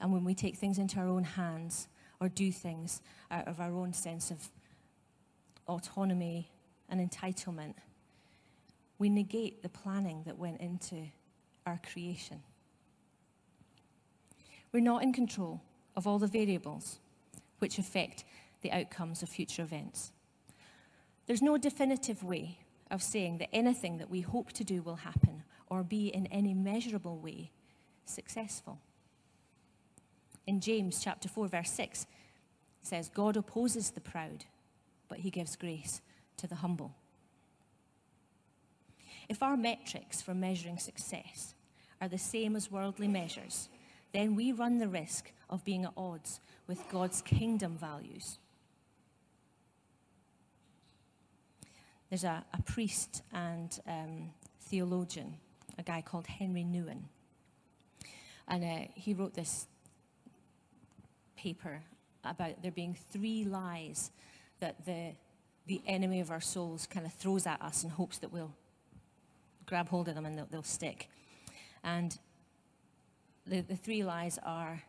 And 0.00 0.12
when 0.12 0.24
we 0.24 0.34
take 0.34 0.56
things 0.56 0.78
into 0.78 0.98
our 0.98 1.06
own 1.06 1.24
hands 1.24 1.88
or 2.20 2.28
do 2.28 2.50
things 2.52 3.02
out 3.30 3.48
of 3.48 3.60
our 3.60 3.72
own 3.72 3.92
sense 3.92 4.30
of 4.30 4.48
autonomy 5.68 6.50
and 6.88 7.00
entitlement, 7.00 7.74
we 8.98 9.08
negate 9.08 9.62
the 9.62 9.68
planning 9.68 10.22
that 10.26 10.38
went 10.38 10.60
into 10.60 11.06
our 11.66 11.80
creation. 11.92 12.42
We're 14.72 14.80
not 14.80 15.02
in 15.02 15.12
control 15.12 15.62
of 15.96 16.06
all 16.06 16.18
the 16.18 16.26
variables 16.26 16.98
which 17.58 17.78
affect 17.78 18.24
the 18.62 18.72
outcomes 18.72 19.22
of 19.22 19.28
future 19.28 19.62
events. 19.62 20.12
There's 21.26 21.42
no 21.42 21.56
definitive 21.56 22.22
way 22.22 22.58
of 22.90 23.02
saying 23.02 23.38
that 23.38 23.54
anything 23.54 23.98
that 23.98 24.10
we 24.10 24.20
hope 24.20 24.52
to 24.52 24.64
do 24.64 24.82
will 24.82 24.96
happen 24.96 25.44
or 25.68 25.82
be 25.82 26.08
in 26.08 26.26
any 26.26 26.52
measurable 26.52 27.18
way 27.18 27.52
successful. 28.04 28.80
In 30.46 30.60
James 30.60 31.00
chapter 31.02 31.28
4 31.28 31.46
verse 31.46 31.70
6 31.70 32.02
it 32.02 32.06
says 32.82 33.08
God 33.08 33.36
opposes 33.36 33.90
the 33.90 34.00
proud 34.00 34.44
but 35.08 35.18
he 35.18 35.30
gives 35.30 35.54
grace 35.56 36.00
to 36.38 36.48
the 36.48 36.56
humble. 36.56 36.94
If 39.28 39.44
our 39.44 39.56
metrics 39.56 40.20
for 40.20 40.34
measuring 40.34 40.78
success 40.78 41.54
are 42.00 42.08
the 42.08 42.18
same 42.18 42.56
as 42.56 42.70
worldly 42.70 43.06
measures, 43.06 43.68
then 44.12 44.34
we 44.34 44.50
run 44.50 44.78
the 44.78 44.88
risk 44.88 45.30
of 45.48 45.64
being 45.64 45.84
at 45.84 45.92
odds 45.96 46.40
with 46.66 46.88
God's 46.90 47.22
kingdom 47.22 47.76
values 47.76 48.39
There's 52.10 52.24
a, 52.24 52.44
a 52.52 52.62
priest 52.62 53.22
and 53.32 53.78
um, 53.86 54.30
theologian, 54.62 55.34
a 55.78 55.82
guy 55.82 56.02
called 56.02 56.26
Henri 56.26 56.64
Nouwen. 56.64 57.02
And 58.48 58.64
uh, 58.64 58.88
he 58.94 59.14
wrote 59.14 59.34
this 59.34 59.66
paper 61.36 61.82
about 62.24 62.62
there 62.62 62.72
being 62.72 62.96
three 63.12 63.44
lies 63.44 64.10
that 64.58 64.84
the, 64.84 65.12
the 65.66 65.80
enemy 65.86 66.20
of 66.20 66.30
our 66.30 66.40
souls 66.40 66.86
kind 66.86 67.06
of 67.06 67.12
throws 67.14 67.46
at 67.46 67.62
us 67.62 67.84
in 67.84 67.90
hopes 67.90 68.18
that 68.18 68.32
we'll 68.32 68.52
grab 69.64 69.88
hold 69.88 70.08
of 70.08 70.16
them 70.16 70.26
and 70.26 70.36
they'll, 70.36 70.48
they'll 70.50 70.62
stick. 70.64 71.08
And 71.84 72.18
the, 73.46 73.60
the 73.60 73.76
three 73.76 74.02
lies 74.02 74.38
are 74.44 74.82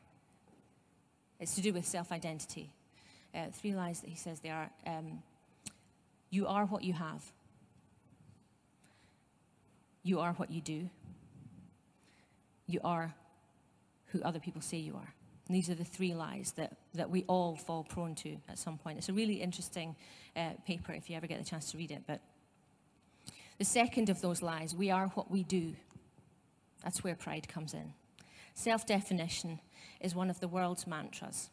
it's 1.40 1.56
to 1.56 1.62
do 1.62 1.74
with 1.74 1.86
self 1.86 2.12
identity. 2.12 2.72
Uh, 3.34 3.46
three 3.52 3.74
lies 3.74 4.02
that 4.02 4.10
he 4.10 4.16
says 4.16 4.40
they 4.42 4.50
are 4.50 4.70
um, 4.86 5.24
you 6.32 6.48
are 6.48 6.66
what 6.66 6.84
you 6.84 6.94
have, 6.94 7.24
you 10.02 10.20
are 10.20 10.34
what 10.34 10.50
you 10.50 10.62
do, 10.62 10.90
you 12.66 12.80
are 12.84 13.14
who 14.08 14.22
other 14.24 14.40
people 14.40 14.62
say 14.62 14.78
you 14.78 14.96
are. 14.96 15.14
And 15.48 15.56
these 15.56 15.70
are 15.70 15.76
the 15.76 15.84
three 15.84 16.14
lies 16.14 16.54
that, 16.56 16.78
that 16.94 17.10
we 17.10 17.26
all 17.28 17.56
fall 17.56 17.84
prone 17.84 18.16
to 18.16 18.38
at 18.48 18.58
some 18.58 18.78
point. 18.78 18.98
It's 18.98 19.10
a 19.10 19.14
really 19.14 19.36
interesting 19.36 19.96
uh, 20.36 20.52
paper 20.66 20.94
if 20.94 21.10
you 21.10 21.18
ever 21.18 21.28
get 21.28 21.40
the 21.40 21.46
chance 21.50 21.72
to 21.72 21.78
read 21.78 21.92
it. 21.92 22.04
But 22.08 22.22
the 23.58 23.66
second 23.66 24.10
of 24.10 24.22
those 24.22 24.42
lies, 24.42 24.74
we 24.74 24.90
are 24.90 25.08
what 25.08 25.30
we 25.30 25.44
do. 25.44 25.76
That's 26.84 27.04
where 27.04 27.16
pride 27.16 27.48
comes 27.48 27.74
in. 27.74 27.94
Self 28.54 28.86
definition 28.86 29.60
is 30.00 30.16
one 30.16 30.30
of 30.30 30.40
the 30.40 30.48
world's 30.48 30.88
mantras, 30.88 31.50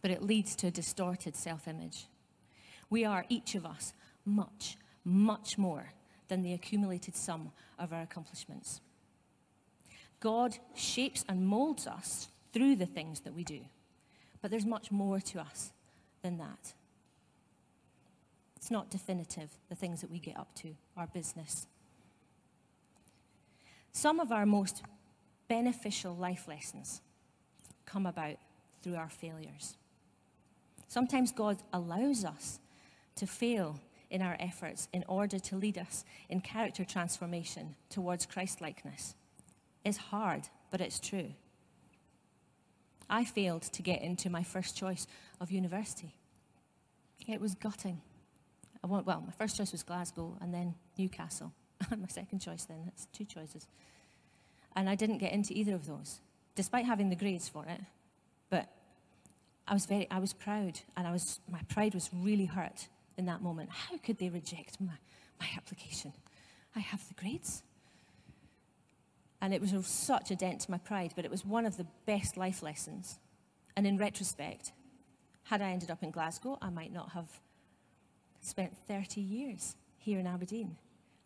but 0.00 0.10
it 0.10 0.22
leads 0.22 0.54
to 0.56 0.66
a 0.66 0.70
distorted 0.70 1.36
self 1.36 1.66
image. 1.66 2.06
We 2.92 3.06
are, 3.06 3.24
each 3.30 3.54
of 3.54 3.64
us, 3.64 3.94
much, 4.26 4.76
much 5.02 5.56
more 5.56 5.94
than 6.28 6.42
the 6.42 6.52
accumulated 6.52 7.16
sum 7.16 7.50
of 7.78 7.90
our 7.90 8.02
accomplishments. 8.02 8.82
God 10.20 10.58
shapes 10.74 11.24
and 11.26 11.46
molds 11.46 11.86
us 11.86 12.28
through 12.52 12.76
the 12.76 12.84
things 12.84 13.20
that 13.20 13.32
we 13.32 13.44
do, 13.44 13.60
but 14.42 14.50
there's 14.50 14.66
much 14.66 14.92
more 14.92 15.20
to 15.20 15.40
us 15.40 15.72
than 16.20 16.36
that. 16.36 16.74
It's 18.56 18.70
not 18.70 18.90
definitive, 18.90 19.48
the 19.70 19.74
things 19.74 20.02
that 20.02 20.10
we 20.10 20.18
get 20.18 20.36
up 20.36 20.54
to, 20.56 20.74
our 20.94 21.06
business. 21.06 21.66
Some 23.92 24.20
of 24.20 24.30
our 24.30 24.44
most 24.44 24.82
beneficial 25.48 26.14
life 26.14 26.46
lessons 26.46 27.00
come 27.86 28.04
about 28.04 28.36
through 28.82 28.96
our 28.96 29.08
failures. 29.08 29.78
Sometimes 30.88 31.32
God 31.32 31.56
allows 31.72 32.26
us 32.26 32.58
to 33.16 33.26
fail 33.26 33.80
in 34.12 34.20
our 34.20 34.36
efforts 34.38 34.88
in 34.92 35.04
order 35.08 35.38
to 35.38 35.56
lead 35.56 35.78
us 35.78 36.04
in 36.28 36.40
character 36.40 36.84
transformation 36.84 37.74
towards 37.88 38.26
Christlikeness. 38.26 39.14
It's 39.84 39.96
hard, 39.96 40.48
but 40.70 40.80
it's 40.80 41.00
true. 41.00 41.32
I 43.08 43.24
failed 43.24 43.62
to 43.62 43.82
get 43.82 44.02
into 44.02 44.30
my 44.30 44.42
first 44.42 44.76
choice 44.76 45.06
of 45.40 45.50
university. 45.50 46.14
It 47.26 47.40
was 47.40 47.54
gutting. 47.54 48.02
I 48.84 48.86
want, 48.86 49.06
well, 49.06 49.22
my 49.24 49.32
first 49.32 49.56
choice 49.56 49.72
was 49.72 49.82
Glasgow 49.82 50.36
and 50.40 50.52
then 50.52 50.74
Newcastle. 50.98 51.52
my 51.90 52.08
second 52.08 52.40
choice 52.40 52.64
then, 52.64 52.82
that's 52.84 53.06
two 53.14 53.24
choices. 53.24 53.66
And 54.76 54.90
I 54.90 54.94
didn't 54.94 55.18
get 55.18 55.32
into 55.32 55.56
either 55.58 55.74
of 55.74 55.86
those, 55.86 56.20
despite 56.54 56.84
having 56.84 57.08
the 57.08 57.16
grades 57.16 57.48
for 57.48 57.64
it. 57.66 57.80
But 58.50 58.68
I 59.66 59.72
was 59.72 59.86
very, 59.86 60.06
I 60.10 60.18
was 60.18 60.32
proud, 60.34 60.80
and 60.96 61.06
I 61.06 61.12
was, 61.12 61.40
my 61.50 61.60
pride 61.68 61.94
was 61.94 62.10
really 62.12 62.46
hurt 62.46 62.88
in 63.22 63.26
that 63.26 63.40
moment. 63.40 63.70
How 63.70 63.96
could 63.98 64.18
they 64.18 64.28
reject 64.28 64.80
my, 64.80 64.98
my 65.38 65.46
application? 65.56 66.12
I 66.74 66.80
have 66.80 67.06
the 67.06 67.14
grades. 67.14 67.62
And 69.40 69.54
it 69.54 69.60
was 69.60 69.72
such 69.86 70.32
a 70.32 70.36
dent 70.36 70.62
to 70.62 70.70
my 70.72 70.78
pride, 70.78 71.12
but 71.14 71.24
it 71.24 71.30
was 71.30 71.44
one 71.44 71.64
of 71.64 71.76
the 71.76 71.86
best 72.04 72.36
life 72.36 72.64
lessons. 72.64 73.20
And 73.76 73.86
in 73.86 73.96
retrospect, 73.96 74.72
had 75.44 75.62
I 75.62 75.70
ended 75.70 75.90
up 75.90 76.02
in 76.02 76.10
Glasgow, 76.10 76.58
I 76.60 76.70
might 76.70 76.92
not 76.92 77.10
have 77.10 77.28
spent 78.40 78.76
30 78.88 79.20
years 79.20 79.76
here 79.98 80.18
in 80.18 80.26
Aberdeen. 80.26 80.76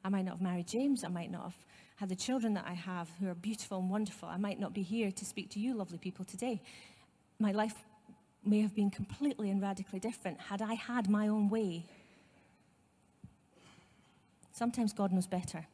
I 0.04 0.10
might 0.10 0.26
not 0.26 0.32
have 0.32 0.42
married 0.42 0.68
James. 0.68 1.02
I 1.02 1.08
might 1.08 1.30
not 1.30 1.44
have 1.44 1.64
had 1.96 2.10
the 2.10 2.16
children 2.16 2.52
that 2.54 2.66
I 2.68 2.74
have 2.74 3.10
who 3.18 3.28
are 3.28 3.34
beautiful 3.34 3.78
and 3.78 3.88
wonderful. 3.88 4.28
I 4.28 4.36
might 4.36 4.60
not 4.60 4.74
be 4.74 4.82
here 4.82 5.10
to 5.10 5.24
speak 5.24 5.48
to 5.50 5.60
you, 5.60 5.74
lovely 5.74 5.98
people, 5.98 6.26
today. 6.26 6.60
My 7.38 7.52
life 7.52 7.74
may 8.46 8.60
have 8.60 8.74
been 8.74 8.90
completely 8.90 9.50
and 9.50 9.60
radically 9.60 9.98
different 9.98 10.40
had 10.40 10.62
I 10.62 10.74
had 10.74 11.08
my 11.08 11.28
own 11.28 11.48
way. 11.48 11.86
Sometimes 14.52 14.92
God 14.92 15.12
knows 15.12 15.26
better. 15.26 15.66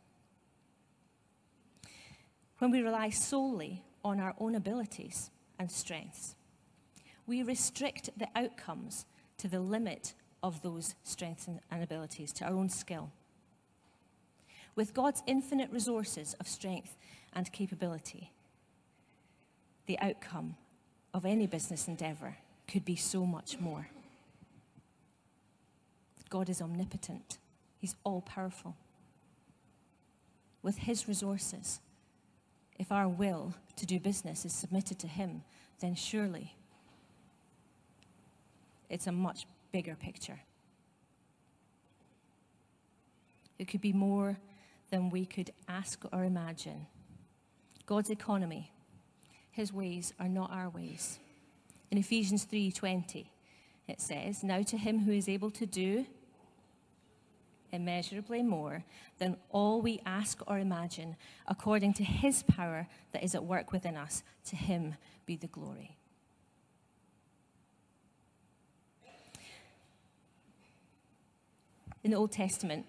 When 2.58 2.70
we 2.70 2.82
rely 2.82 3.10
solely 3.10 3.82
on 4.04 4.20
our 4.20 4.34
own 4.38 4.54
abilities 4.54 5.30
and 5.58 5.70
strengths, 5.70 6.34
we 7.26 7.42
restrict 7.42 8.10
the 8.16 8.28
outcomes 8.34 9.06
to 9.38 9.48
the 9.48 9.60
limit 9.60 10.14
of 10.42 10.62
those 10.62 10.94
strengths 11.04 11.46
and 11.46 11.60
abilities, 11.82 12.32
to 12.34 12.44
our 12.44 12.52
own 12.52 12.68
skill. 12.68 13.10
With 14.74 14.94
God's 14.94 15.22
infinite 15.26 15.70
resources 15.70 16.34
of 16.40 16.48
strength 16.48 16.96
and 17.32 17.52
capability, 17.52 18.32
the 19.86 19.98
outcome 20.00 20.56
of 21.14 21.24
any 21.24 21.46
business 21.46 21.88
endeavor 21.88 22.36
could 22.72 22.84
be 22.84 22.96
so 22.96 23.26
much 23.26 23.60
more. 23.60 23.86
God 26.30 26.48
is 26.48 26.62
omnipotent, 26.62 27.36
He's 27.78 27.94
all 28.04 28.22
powerful. 28.22 28.76
With 30.62 30.78
His 30.78 31.06
resources, 31.06 31.80
if 32.78 32.90
our 32.90 33.08
will 33.08 33.54
to 33.76 33.84
do 33.84 34.00
business 34.00 34.46
is 34.46 34.54
submitted 34.54 34.98
to 35.00 35.06
Him, 35.06 35.42
then 35.80 35.94
surely 35.94 36.54
it's 38.88 39.06
a 39.06 39.12
much 39.12 39.46
bigger 39.72 39.94
picture. 39.94 40.40
It 43.58 43.68
could 43.68 43.80
be 43.80 43.92
more 43.92 44.38
than 44.90 45.10
we 45.10 45.26
could 45.26 45.50
ask 45.68 46.02
or 46.12 46.24
imagine. 46.24 46.86
God's 47.84 48.10
economy, 48.10 48.72
his 49.50 49.72
ways 49.72 50.14
are 50.18 50.28
not 50.28 50.50
our 50.50 50.70
ways. 50.70 51.18
In 51.92 51.98
Ephesians 51.98 52.46
3:20, 52.46 53.30
it 53.86 54.00
says, 54.00 54.42
"Now 54.42 54.62
to 54.62 54.78
him 54.78 55.00
who 55.00 55.12
is 55.12 55.28
able 55.28 55.50
to 55.50 55.66
do 55.66 56.06
immeasurably 57.70 58.42
more 58.42 58.86
than 59.18 59.36
all 59.50 59.82
we 59.82 60.00
ask 60.06 60.40
or 60.48 60.58
imagine, 60.58 61.16
according 61.46 61.92
to 61.94 62.04
his 62.04 62.44
power 62.44 62.88
that 63.10 63.22
is 63.22 63.34
at 63.34 63.44
work 63.44 63.72
within 63.72 63.98
us, 63.98 64.22
to 64.44 64.56
him 64.56 64.94
be 65.26 65.36
the 65.36 65.48
glory." 65.48 65.98
In 72.02 72.10
the 72.10 72.16
Old 72.16 72.32
Testament, 72.32 72.86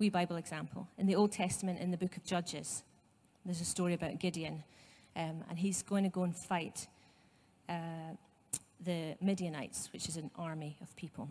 we 0.00 0.08
Bible 0.10 0.34
example. 0.34 0.88
In 0.98 1.06
the 1.06 1.14
Old 1.14 1.30
Testament, 1.30 1.78
in 1.78 1.92
the 1.92 1.96
book 1.96 2.16
of 2.16 2.24
Judges, 2.24 2.82
there's 3.44 3.60
a 3.60 3.64
story 3.64 3.94
about 3.94 4.18
Gideon, 4.18 4.64
um, 5.14 5.44
and 5.48 5.60
he's 5.60 5.84
going 5.84 6.02
to 6.02 6.10
go 6.10 6.24
and 6.24 6.36
fight 6.36 6.88
uh, 7.68 8.14
the 8.84 9.16
Midianites, 9.20 9.88
which 9.92 10.08
is 10.08 10.16
an 10.16 10.30
army 10.36 10.76
of 10.82 10.94
people. 10.96 11.28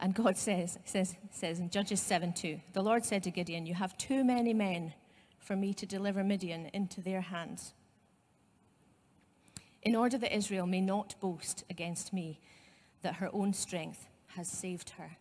And 0.00 0.14
God 0.14 0.36
says, 0.36 0.78
says, 0.84 1.16
says 1.30 1.58
in 1.58 1.70
Judges 1.70 2.00
7 2.00 2.32
2, 2.32 2.60
the 2.72 2.82
Lord 2.82 3.04
said 3.04 3.22
to 3.24 3.30
Gideon, 3.30 3.66
You 3.66 3.74
have 3.74 3.96
too 3.96 4.24
many 4.24 4.52
men 4.52 4.92
for 5.38 5.56
me 5.56 5.74
to 5.74 5.86
deliver 5.86 6.24
Midian 6.24 6.66
into 6.72 7.00
their 7.00 7.20
hands. 7.20 7.74
In 9.82 9.94
order 9.94 10.16
that 10.18 10.34
Israel 10.34 10.66
may 10.66 10.80
not 10.80 11.14
boast 11.20 11.64
against 11.68 12.12
me 12.12 12.40
that 13.02 13.16
her 13.16 13.28
own 13.32 13.52
strength 13.52 14.08
has 14.28 14.48
saved 14.48 14.90
her. 14.90 15.16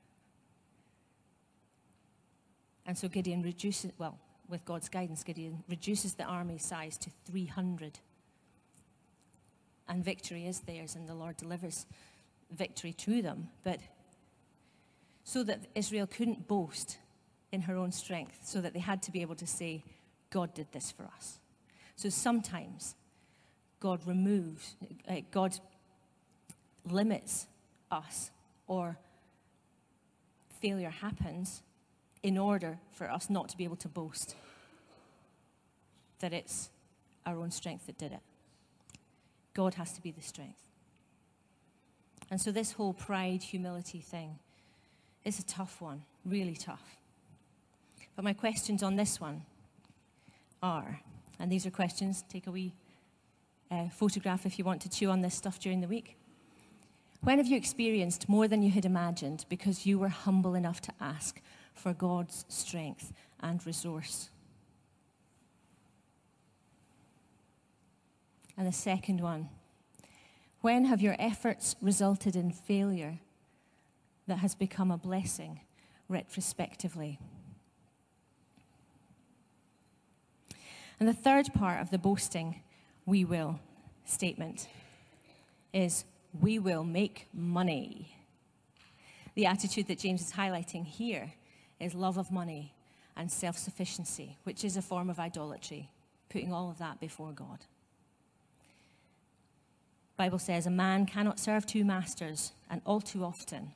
And 2.86 2.98
so 2.98 3.08
Gideon 3.08 3.42
reduces, 3.42 3.92
well, 3.98 4.18
with 4.50 4.66
God's 4.66 4.90
guidance, 4.90 5.24
Gideon 5.24 5.64
reduces 5.70 6.14
the 6.16 6.24
army 6.24 6.58
size 6.58 6.98
to 7.00 7.10
300. 7.26 8.00
And 9.88 10.04
victory 10.04 10.46
is 10.46 10.62
theirs, 10.62 10.96
and 10.96 11.08
the 11.08 11.14
Lord 11.14 11.38
delivers 11.38 11.86
victory 12.52 12.94
to 12.94 13.22
them. 13.22 13.50
But 13.64 13.80
so 15.24 15.44
that 15.44 15.68
Israel 15.76 16.08
couldn't 16.08 16.48
boast 16.48 16.98
in 17.52 17.62
her 17.62 17.76
own 17.76 17.92
strength, 17.92 18.40
so 18.44 18.62
that 18.62 18.74
they 18.74 18.80
had 18.80 19.02
to 19.04 19.12
be 19.12 19.22
able 19.22 19.36
to 19.36 19.48
say, 19.48 19.84
God 20.30 20.54
did 20.54 20.68
this 20.72 20.92
for 20.92 21.04
us. 21.04 21.40
So 21.96 22.10
sometimes 22.10 22.96
God 23.80 24.02
removes, 24.06 24.76
uh, 25.08 25.18
God 25.32 25.60
limits 26.90 27.48
us, 27.92 28.32
or 28.68 28.98
failure 30.62 30.90
happens 30.90 31.62
in 32.24 32.38
order 32.38 32.80
for 32.94 33.12
us 33.12 33.30
not 33.30 33.50
to 33.50 33.58
be 33.58 33.66
able 33.66 33.76
to 33.76 33.90
boast 33.90 34.36
that 36.20 36.32
it's 36.32 36.70
our 37.26 37.38
own 37.38 37.52
strength 37.52 37.86
that 37.86 37.98
did 37.98 38.14
it. 38.14 38.22
God 39.54 39.76
has 39.76 39.92
to 39.94 40.02
be 40.02 40.12
the 40.12 40.22
strength. 40.22 40.70
And 42.32 42.42
so, 42.42 42.52
this 42.52 42.72
whole 42.72 42.94
pride, 42.94 43.44
humility 43.44 44.00
thing 44.00 44.40
is 45.24 45.40
a 45.40 45.44
tough 45.44 45.82
one, 45.82 46.04
really 46.26 46.56
tough. 46.56 46.98
But 48.16 48.26
my 48.26 48.34
questions 48.34 48.84
on 48.84 48.96
this 48.96 49.20
one 49.20 49.44
are, 50.62 51.00
and 51.40 51.52
these 51.52 51.66
are 51.66 51.72
questions, 51.72 52.24
take 52.30 52.48
a 52.48 52.52
wee 52.52 52.74
uh, 53.72 53.90
photograph 53.90 54.46
if 54.46 54.60
you 54.60 54.66
want 54.66 54.82
to 54.82 54.90
chew 54.90 55.10
on 55.10 55.22
this 55.22 55.36
stuff 55.36 55.60
during 55.60 55.82
the 55.82 55.88
week. 55.88 56.18
When 57.22 57.38
have 57.38 57.48
you 57.48 57.58
experienced 57.58 58.28
more 58.28 58.48
than 58.48 58.62
you 58.62 58.72
had 58.72 58.86
imagined 58.86 59.46
because 59.48 59.86
you 59.86 59.98
were 59.98 60.10
humble 60.10 60.56
enough 60.56 60.82
to 60.82 60.94
ask 61.00 61.42
for 61.74 61.94
God's 61.94 62.46
strength 62.50 63.14
and 63.40 63.66
resource? 63.66 64.30
And 68.58 68.68
the 68.68 68.72
second 68.72 69.22
one, 69.22 69.50
when 70.62 70.86
have 70.86 71.02
your 71.02 71.16
efforts 71.20 71.76
resulted 71.82 72.36
in 72.36 72.52
failure 72.52 73.20
that 74.28 74.38
has 74.38 74.56
become 74.56 74.92
a 74.92 74.98
blessing 74.98 75.62
retrospectively? 76.08 77.20
And 81.00 81.10
the 81.10 81.14
third 81.14 81.54
part 81.54 81.82
of 81.82 81.90
the 81.90 81.98
boasting, 81.98 82.62
we 83.06 83.26
will 83.26 83.60
statement 84.06 84.68
is 85.74 86.06
we 86.40 86.60
will 86.60 86.84
make 86.84 87.28
money. 87.34 88.16
The 89.36 89.46
attitude 89.46 89.88
that 89.88 90.00
James 90.00 90.22
is 90.22 90.32
highlighting 90.34 90.86
here 90.86 91.34
is 91.80 91.94
love 91.94 92.18
of 92.18 92.32
money 92.32 92.74
and 93.18 93.32
self 93.32 93.58
sufficiency, 93.58 94.38
which 94.44 94.64
is 94.64 94.78
a 94.78 94.82
form 94.82 95.10
of 95.10 95.20
idolatry, 95.20 95.90
putting 96.30 96.54
all 96.54 96.70
of 96.70 96.78
that 96.78 97.00
before 97.00 97.32
God. 97.32 97.60
Bible 100.24 100.40
says 100.40 100.66
a 100.66 100.72
man 100.72 101.06
cannot 101.06 101.38
serve 101.38 101.66
two 101.66 101.84
masters, 101.84 102.54
and 102.70 102.82
all 102.86 103.02
too 103.02 103.26
often, 103.26 103.74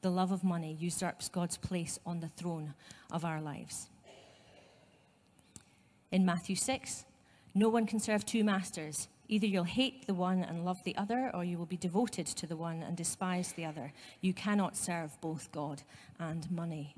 the 0.00 0.10
love 0.10 0.32
of 0.32 0.42
money 0.42 0.76
usurps 0.80 1.28
God's 1.28 1.56
place 1.56 2.00
on 2.04 2.18
the 2.18 2.26
throne 2.26 2.74
of 3.12 3.24
our 3.24 3.40
lives. 3.40 3.88
In 6.10 6.26
Matthew 6.26 6.56
6, 6.56 7.04
no 7.54 7.68
one 7.68 7.86
can 7.86 8.00
serve 8.00 8.26
two 8.26 8.42
masters. 8.42 9.06
Either 9.28 9.46
you'll 9.46 9.62
hate 9.62 10.08
the 10.08 10.14
one 10.14 10.42
and 10.42 10.64
love 10.64 10.82
the 10.82 10.96
other, 10.96 11.30
or 11.32 11.44
you 11.44 11.56
will 11.56 11.64
be 11.64 11.76
devoted 11.76 12.26
to 12.26 12.48
the 12.48 12.56
one 12.56 12.82
and 12.82 12.96
despise 12.96 13.52
the 13.52 13.64
other. 13.64 13.92
You 14.20 14.34
cannot 14.34 14.76
serve 14.76 15.16
both 15.20 15.52
God 15.52 15.82
and 16.18 16.50
money. 16.50 16.96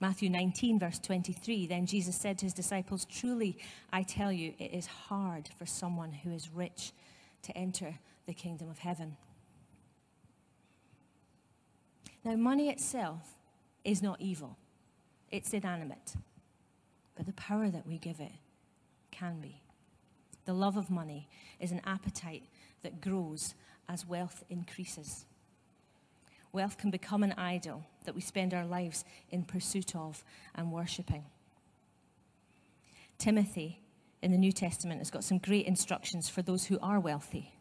Matthew 0.00 0.30
19, 0.30 0.78
verse 0.78 0.98
23, 1.00 1.66
then 1.66 1.84
Jesus 1.84 2.16
said 2.16 2.38
to 2.38 2.46
his 2.46 2.54
disciples, 2.54 3.04
Truly, 3.04 3.58
I 3.92 4.04
tell 4.04 4.32
you, 4.32 4.54
it 4.58 4.72
is 4.72 4.86
hard 4.86 5.50
for 5.58 5.66
someone 5.66 6.12
who 6.12 6.30
is 6.30 6.48
rich 6.48 6.92
to 7.42 7.56
enter 7.56 7.98
the 8.26 8.34
kingdom 8.34 8.68
of 8.68 8.78
heaven. 8.78 9.16
Now, 12.24 12.36
money 12.36 12.68
itself 12.68 13.36
is 13.84 14.02
not 14.02 14.20
evil, 14.20 14.56
it's 15.30 15.54
inanimate. 15.54 16.14
But 17.16 17.26
the 17.26 17.32
power 17.32 17.68
that 17.68 17.86
we 17.86 17.98
give 17.98 18.20
it 18.20 18.32
can 19.10 19.40
be. 19.40 19.60
The 20.44 20.52
love 20.52 20.76
of 20.76 20.88
money 20.88 21.28
is 21.58 21.72
an 21.72 21.80
appetite 21.84 22.44
that 22.82 23.00
grows 23.00 23.54
as 23.88 24.06
wealth 24.06 24.44
increases. 24.48 25.24
Wealth 26.52 26.78
can 26.78 26.90
become 26.90 27.22
an 27.22 27.32
idol 27.32 27.84
that 28.04 28.14
we 28.14 28.20
spend 28.20 28.54
our 28.54 28.64
lives 28.64 29.04
in 29.30 29.42
pursuit 29.44 29.94
of 29.94 30.24
and 30.54 30.72
worshipping. 30.72 31.24
Timothy 33.18 33.80
in 34.22 34.32
the 34.32 34.38
New 34.38 34.52
Testament 34.52 35.00
has 35.00 35.10
got 35.10 35.24
some 35.24 35.38
great 35.38 35.66
instructions 35.66 36.28
for 36.28 36.42
those 36.42 36.66
who 36.66 36.78
are 36.80 37.00
wealthy. 37.00 37.52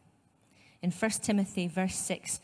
In 0.81 0.91
1 0.91 1.11
Timothy 1.21 1.67
verse 1.67 1.95
6, 1.95 2.39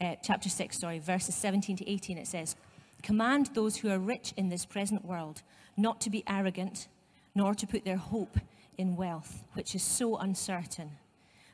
uh, 0.00 0.16
chapter 0.22 0.48
6, 0.48 0.78
sorry, 0.78 0.98
verses 0.98 1.34
17 1.34 1.76
to 1.76 1.90
18, 1.90 2.18
it 2.18 2.26
says, 2.26 2.56
Command 3.02 3.50
those 3.54 3.76
who 3.76 3.90
are 3.90 3.98
rich 3.98 4.32
in 4.36 4.48
this 4.48 4.64
present 4.64 5.04
world 5.04 5.42
not 5.76 6.00
to 6.00 6.10
be 6.10 6.24
arrogant, 6.28 6.88
nor 7.34 7.54
to 7.54 7.66
put 7.66 7.84
their 7.84 7.96
hope 7.96 8.38
in 8.78 8.96
wealth, 8.96 9.44
which 9.54 9.74
is 9.74 9.82
so 9.82 10.16
uncertain, 10.16 10.92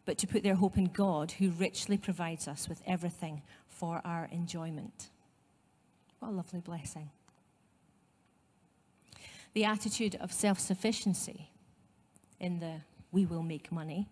but 0.04 0.18
to 0.18 0.26
put 0.26 0.42
their 0.42 0.54
hope 0.54 0.76
in 0.76 0.86
God, 0.86 1.32
who 1.32 1.50
richly 1.50 1.96
provides 1.96 2.48
us 2.48 2.68
with 2.68 2.82
everything 2.86 3.42
for 3.68 4.00
our 4.04 4.28
enjoyment. 4.32 5.08
What 6.18 6.30
a 6.30 6.32
lovely 6.32 6.60
blessing. 6.60 7.10
The 9.54 9.64
attitude 9.64 10.16
of 10.20 10.32
self 10.32 10.58
sufficiency 10.58 11.50
in 12.40 12.60
the 12.60 12.74
we 13.10 13.24
will 13.26 13.42
make 13.42 13.72
money 13.72 14.06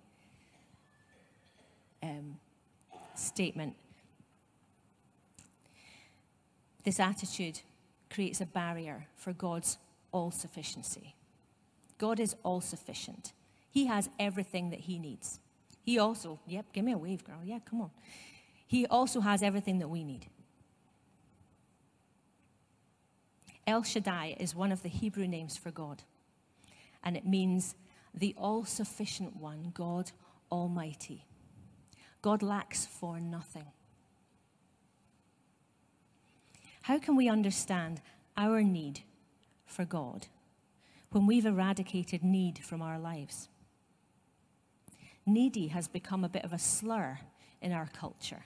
um, 2.02 2.38
statement. 3.14 3.74
This 6.84 7.00
attitude 7.00 7.60
creates 8.10 8.40
a 8.40 8.46
barrier 8.46 9.06
for 9.16 9.32
God's 9.32 9.78
all 10.12 10.30
sufficiency. 10.30 11.14
God 11.98 12.20
is 12.20 12.36
all 12.42 12.60
sufficient. 12.60 13.32
He 13.70 13.86
has 13.86 14.08
everything 14.18 14.70
that 14.70 14.80
he 14.80 14.98
needs. 14.98 15.40
He 15.82 15.98
also, 15.98 16.38
yep, 16.46 16.66
give 16.72 16.84
me 16.84 16.92
a 16.92 16.98
wave, 16.98 17.24
girl. 17.24 17.40
Yeah, 17.44 17.58
come 17.68 17.80
on. 17.80 17.90
He 18.66 18.86
also 18.86 19.20
has 19.20 19.42
everything 19.42 19.78
that 19.78 19.88
we 19.88 20.04
need. 20.04 20.26
El 23.66 23.82
Shaddai 23.82 24.36
is 24.38 24.54
one 24.54 24.70
of 24.70 24.82
the 24.82 24.88
Hebrew 24.88 25.26
names 25.26 25.56
for 25.56 25.70
God, 25.70 26.02
and 27.02 27.16
it 27.16 27.26
means 27.26 27.74
the 28.16 28.35
all 28.38 28.64
sufficient 28.64 29.37
one, 29.37 29.72
God 29.74 30.11
Almighty. 30.50 31.26
God 32.22 32.42
lacks 32.42 32.87
for 32.87 33.20
nothing. 33.20 33.66
How 36.83 36.98
can 36.98 37.16
we 37.16 37.29
understand 37.29 38.00
our 38.37 38.62
need 38.62 39.00
for 39.66 39.85
God 39.85 40.29
when 41.11 41.26
we've 41.26 41.46
eradicated 41.46 42.22
need 42.22 42.59
from 42.59 42.81
our 42.81 42.98
lives? 42.98 43.48
Needy 45.26 45.68
has 45.68 45.88
become 45.88 46.24
a 46.24 46.29
bit 46.29 46.44
of 46.44 46.52
a 46.52 46.59
slur 46.59 47.18
in 47.61 47.72
our 47.72 47.88
culture. 47.92 48.44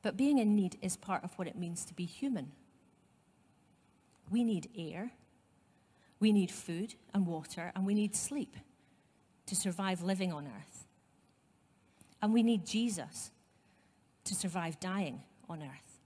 But 0.00 0.16
being 0.16 0.38
in 0.38 0.56
need 0.56 0.78
is 0.80 0.96
part 0.96 1.24
of 1.24 1.38
what 1.38 1.48
it 1.48 1.58
means 1.58 1.84
to 1.84 1.94
be 1.94 2.06
human. 2.06 2.52
We 4.30 4.44
need 4.44 4.70
air, 4.76 5.12
we 6.18 6.32
need 6.32 6.50
food 6.50 6.94
and 7.12 7.26
water, 7.26 7.72
and 7.74 7.84
we 7.86 7.94
need 7.94 8.16
sleep 8.16 8.56
to 9.46 9.54
survive 9.54 10.02
living 10.02 10.32
on 10.32 10.46
earth. 10.46 10.86
And 12.22 12.32
we 12.32 12.42
need 12.42 12.66
Jesus 12.66 13.30
to 14.24 14.34
survive 14.34 14.80
dying 14.80 15.22
on 15.48 15.62
earth. 15.62 16.00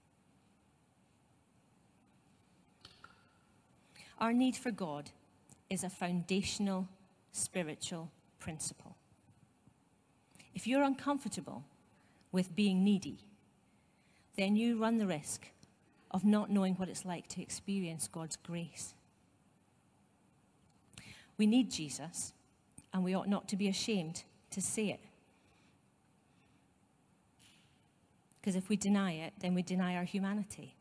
Our 4.19 4.33
need 4.33 4.55
for 4.55 4.69
God 4.69 5.09
is 5.69 5.83
a 5.83 5.89
foundational 5.89 6.87
spiritual 7.31 8.11
principle. 8.39 8.95
If 10.53 10.67
you're 10.67 10.83
uncomfortable 10.83 11.63
with 12.31 12.55
being 12.55 12.83
needy, 12.83 13.19
then 14.37 14.55
you 14.55 14.77
run 14.77 14.97
the 14.97 15.07
risk 15.07 15.47
of 16.11 16.25
not 16.25 16.51
knowing 16.51 16.75
what 16.75 16.89
it's 16.89 17.05
like 17.05 17.27
to 17.29 17.41
experience 17.41 18.07
God's 18.07 18.35
grace. 18.35 18.93
We 21.41 21.47
need 21.47 21.71
Jesus, 21.71 22.33
and 22.93 23.03
we 23.03 23.15
ought 23.15 23.27
not 23.27 23.47
to 23.47 23.55
be 23.55 23.67
ashamed 23.67 24.25
to 24.51 24.61
say 24.61 24.91
it. 24.91 24.99
Because 28.39 28.55
if 28.55 28.69
we 28.69 28.75
deny 28.75 29.13
it, 29.13 29.33
then 29.39 29.55
we 29.55 29.63
deny 29.63 29.95
our 29.95 30.03
humanity. 30.03 30.75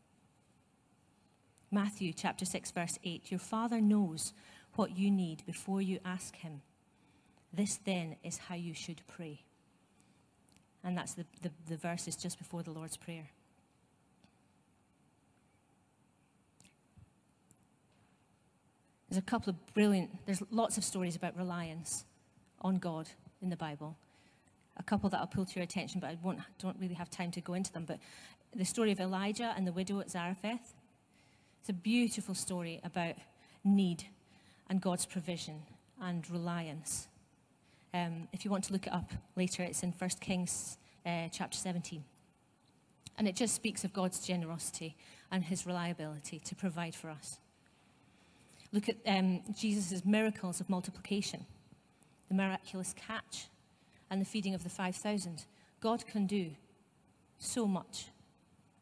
Matthew 1.71 2.13
chapter 2.13 2.45
6, 2.45 2.73
verse 2.73 2.99
8 3.03 3.31
Your 3.31 3.41
Father 3.41 3.81
knows 3.81 4.35
what 4.75 4.99
you 4.99 5.11
need 5.11 5.47
before 5.47 5.81
you 5.81 5.99
ask 6.05 6.37
Him. 6.37 6.61
This 7.55 7.79
then 7.87 8.17
is 8.23 8.37
how 8.37 8.55
you 8.55 8.75
should 8.75 9.01
pray. 9.09 9.41
And 10.85 10.95
that's 10.95 11.15
the, 11.15 11.25
the, 11.41 11.53
the 11.71 11.79
verses 11.79 12.17
just 12.17 12.37
before 12.37 12.63
the 12.63 12.73
Lord's 12.73 12.99
Prayer. 12.99 13.31
There's 19.11 19.19
a 19.19 19.23
couple 19.23 19.51
of 19.51 19.75
brilliant, 19.75 20.25
there's 20.25 20.41
lots 20.53 20.79
of 20.79 20.85
stories 20.85 21.17
about 21.17 21.37
reliance 21.37 22.05
on 22.63 22.77
God 22.77 23.09
in 23.43 23.51
the 23.51 23.57
Bible. 23.57 23.97
A 24.77 24.85
couple 24.85 25.11
that 25.11 25.19
I'll 25.19 25.27
pull 25.27 25.45
to 25.45 25.55
your 25.57 25.65
attention, 25.65 26.01
but 26.01 26.11
I 26.11 26.19
won't, 26.23 26.39
don't 26.61 26.77
really 26.81 26.95
have 26.95 27.11
time 27.11 27.33
to 27.33 27.41
go 27.41 27.55
into 27.55 27.73
them. 27.73 27.85
But 27.85 27.99
the 28.55 28.65
story 28.65 28.93
of 28.93 29.01
Elijah 29.01 29.53
and 29.57 29.67
the 29.67 29.73
widow 29.73 29.99
at 29.99 30.11
Zarephath. 30.11 30.75
It's 31.61 31.69
a 31.69 31.73
beautiful 31.73 32.35
story 32.37 32.81
about 32.85 33.17
need 33.65 34.05
and 34.69 34.81
God's 34.81 35.07
provision 35.07 35.63
and 36.01 36.29
reliance. 36.31 37.09
Um, 37.93 38.29
if 38.33 38.45
you 38.45 38.51
want 38.51 38.65
to 38.65 38.73
look 38.73 38.87
it 38.87 38.93
up 38.93 39.13
later, 39.37 39.65
it's 39.65 39.83
in 39.83 39.91
1 39.91 40.11
Kings 40.21 40.79
uh, 41.05 41.29
chapter 41.33 41.59
17. 41.59 42.05
And 43.19 43.27
it 43.27 43.35
just 43.35 43.57
speaks 43.57 43.83
of 43.83 43.93
God's 43.93 44.25
generosity 44.25 44.97
and 45.33 45.45
his 45.45 45.67
reliability 45.67 46.39
to 46.39 46.55
provide 46.55 46.95
for 46.95 47.11
us. 47.11 47.39
Look 48.73 48.89
at 48.89 48.97
um, 49.07 49.43
Jesus' 49.57 50.05
miracles 50.05 50.61
of 50.61 50.71
multiplication, 50.71 51.47
the 52.29 52.35
miraculous 52.35 52.95
catch, 52.95 53.49
and 54.11 54.21
the 54.21 54.25
feeding 54.25 54.55
of 54.55 54.63
the 54.63 54.71
5,000. 54.71 55.45
God 55.81 56.07
can 56.07 56.27
do 56.27 56.51
so 57.39 57.67
much 57.67 58.07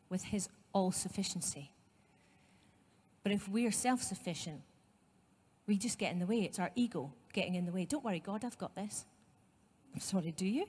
with 0.08 0.24
his 0.24 0.48
all 0.72 0.92
sufficiency. 0.92 1.70
But 3.22 3.32
if 3.32 3.48
we 3.48 3.66
are 3.66 3.70
self 3.70 4.02
sufficient, 4.02 4.60
we 5.66 5.76
just 5.76 5.98
get 5.98 6.12
in 6.12 6.18
the 6.18 6.26
way. 6.26 6.40
It's 6.40 6.58
our 6.58 6.70
ego 6.74 7.12
getting 7.32 7.54
in 7.54 7.66
the 7.66 7.72
way. 7.72 7.84
Don't 7.84 8.04
worry, 8.04 8.20
God, 8.20 8.44
I've 8.44 8.58
got 8.58 8.74
this. 8.74 9.04
I'm 9.94 10.00
sorry, 10.00 10.32
do 10.32 10.46
you? 10.46 10.66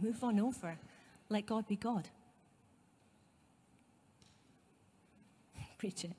Move 0.00 0.22
on 0.24 0.40
over. 0.40 0.78
Let 1.28 1.46
God 1.46 1.66
be 1.66 1.76
God. 1.76 2.08
Preach 5.78 6.04
it. 6.04 6.12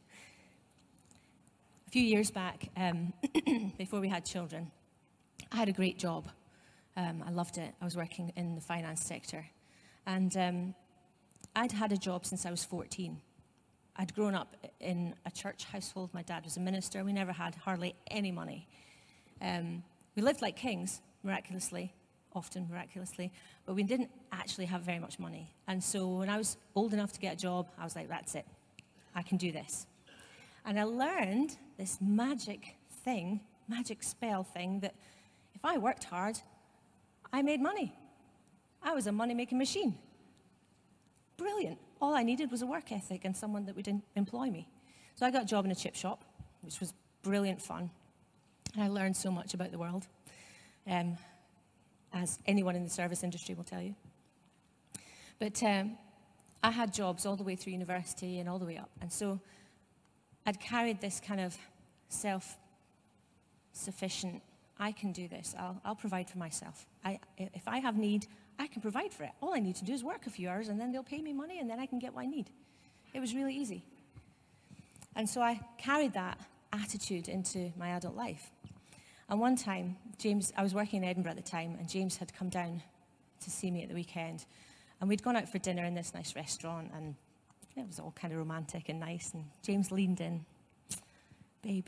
A 1.87 1.91
few 1.91 2.01
years 2.01 2.31
back, 2.31 2.69
um, 2.75 3.13
before 3.77 3.99
we 3.99 4.09
had 4.09 4.25
children, 4.25 4.71
I 5.51 5.57
had 5.57 5.69
a 5.69 5.71
great 5.71 5.99
job. 5.99 6.27
Um, 6.97 7.23
I 7.25 7.31
loved 7.31 7.57
it. 7.57 7.73
I 7.79 7.85
was 7.85 7.95
working 7.95 8.33
in 8.35 8.55
the 8.55 8.61
finance 8.61 9.03
sector. 9.03 9.45
And 10.05 10.35
um, 10.35 10.75
I'd 11.55 11.71
had 11.71 11.91
a 11.91 11.97
job 11.97 12.25
since 12.25 12.45
I 12.45 12.51
was 12.51 12.65
14. 12.65 13.21
I'd 13.97 14.13
grown 14.13 14.33
up 14.33 14.55
in 14.79 15.13
a 15.25 15.31
church 15.31 15.65
household. 15.65 16.09
My 16.13 16.23
dad 16.23 16.43
was 16.43 16.57
a 16.57 16.59
minister. 16.59 17.03
We 17.03 17.13
never 17.13 17.31
had 17.31 17.55
hardly 17.55 17.95
any 18.07 18.31
money. 18.31 18.67
Um, 19.41 19.83
we 20.15 20.21
lived 20.21 20.41
like 20.41 20.55
kings, 20.55 21.01
miraculously, 21.23 21.93
often 22.33 22.67
miraculously, 22.69 23.31
but 23.65 23.75
we 23.75 23.83
didn't 23.83 24.09
actually 24.31 24.65
have 24.65 24.81
very 24.81 24.99
much 24.99 25.19
money. 25.19 25.53
And 25.67 25.83
so 25.83 26.07
when 26.07 26.29
I 26.29 26.37
was 26.37 26.57
old 26.75 26.93
enough 26.93 27.13
to 27.13 27.19
get 27.19 27.35
a 27.35 27.37
job, 27.37 27.69
I 27.77 27.83
was 27.83 27.95
like, 27.95 28.09
that's 28.09 28.35
it. 28.35 28.45
I 29.13 29.21
can 29.21 29.37
do 29.37 29.51
this. 29.51 29.87
And 30.65 30.79
I 30.79 30.83
learned 30.83 31.57
this 31.77 31.99
magic 32.01 32.75
thing, 33.03 33.41
magic 33.67 34.01
spell 34.01 34.43
thing, 34.43 34.79
that 34.79 34.95
if 35.53 35.63
I 35.63 35.77
worked 35.77 36.05
hard, 36.05 36.39
I 37.31 37.41
made 37.41 37.61
money. 37.61 37.93
I 38.81 38.93
was 38.93 39.07
a 39.07 39.11
money 39.11 39.33
making 39.33 39.57
machine. 39.57 39.95
Brilliant. 41.37 41.77
All 42.01 42.15
I 42.15 42.23
needed 42.23 42.51
was 42.51 42.61
a 42.61 42.65
work 42.65 42.91
ethic 42.91 43.25
and 43.25 43.35
someone 43.35 43.65
that 43.65 43.75
would 43.75 43.87
employ 44.15 44.49
me. 44.49 44.67
So 45.15 45.25
I 45.25 45.31
got 45.31 45.43
a 45.43 45.45
job 45.45 45.65
in 45.65 45.71
a 45.71 45.75
chip 45.75 45.95
shop, 45.95 46.25
which 46.61 46.79
was 46.79 46.93
brilliant 47.21 47.61
fun. 47.61 47.89
And 48.73 48.83
I 48.83 48.87
learned 48.87 49.15
so 49.15 49.31
much 49.31 49.53
about 49.53 49.71
the 49.71 49.77
world, 49.77 50.07
um, 50.87 51.17
as 52.13 52.39
anyone 52.45 52.75
in 52.75 52.83
the 52.83 52.89
service 52.89 53.23
industry 53.23 53.55
will 53.55 53.63
tell 53.63 53.81
you. 53.81 53.95
But 55.39 55.61
um, 55.63 55.97
I 56.63 56.71
had 56.71 56.93
jobs 56.93 57.25
all 57.25 57.35
the 57.35 57.43
way 57.43 57.55
through 57.55 57.73
university 57.73 58.39
and 58.39 58.49
all 58.49 58.59
the 58.59 58.65
way 58.65 58.77
up. 58.77 58.89
And 59.01 59.11
so 59.11 59.39
I'd 60.45 60.59
carried 60.59 61.01
this 61.01 61.19
kind 61.25 61.41
of 61.41 61.57
self 62.09 62.57
sufficient, 63.73 64.41
I 64.79 64.91
can 64.91 65.11
do 65.11 65.27
this, 65.27 65.55
I'll, 65.57 65.81
I'll 65.83 65.95
provide 65.95 66.29
for 66.29 66.37
myself. 66.37 66.85
I, 67.03 67.19
if 67.37 67.67
I 67.67 67.79
have 67.79 67.97
need, 67.97 68.27
I 68.57 68.67
can 68.67 68.81
provide 68.81 69.13
for 69.13 69.23
it. 69.23 69.31
All 69.41 69.53
I 69.53 69.59
need 69.59 69.75
to 69.77 69.85
do 69.85 69.93
is 69.93 70.03
work 70.03 70.27
a 70.27 70.29
few 70.29 70.49
hours 70.49 70.69
and 70.69 70.79
then 70.79 70.91
they'll 70.91 71.03
pay 71.03 71.21
me 71.21 71.33
money 71.33 71.59
and 71.59 71.69
then 71.69 71.79
I 71.79 71.85
can 71.85 71.99
get 71.99 72.13
what 72.13 72.21
I 72.21 72.25
need. 72.25 72.49
It 73.13 73.19
was 73.19 73.33
really 73.33 73.55
easy. 73.55 73.83
And 75.15 75.29
so 75.29 75.41
I 75.41 75.59
carried 75.77 76.13
that 76.13 76.39
attitude 76.73 77.29
into 77.29 77.71
my 77.77 77.89
adult 77.89 78.15
life. 78.15 78.51
And 79.29 79.39
one 79.39 79.55
time, 79.55 79.97
James, 80.17 80.53
I 80.55 80.63
was 80.63 80.73
working 80.73 81.03
in 81.03 81.09
Edinburgh 81.09 81.31
at 81.31 81.37
the 81.37 81.49
time, 81.49 81.77
and 81.79 81.89
James 81.89 82.17
had 82.17 82.33
come 82.33 82.49
down 82.49 82.81
to 83.43 83.49
see 83.49 83.71
me 83.71 83.81
at 83.81 83.89
the 83.89 83.95
weekend. 83.95 84.45
And 84.99 85.09
we'd 85.09 85.23
gone 85.23 85.35
out 85.35 85.49
for 85.49 85.57
dinner 85.57 85.83
in 85.83 85.95
this 85.95 86.13
nice 86.13 86.35
restaurant, 86.35 86.91
and 86.93 87.15
it 87.75 87.87
was 87.87 87.99
all 87.99 88.13
kind 88.15 88.33
of 88.33 88.39
romantic 88.39 88.89
and 88.89 88.99
nice. 88.99 89.31
And 89.33 89.45
James 89.61 89.91
leaned 89.91 90.21
in, 90.21 90.45
Babe, 91.61 91.87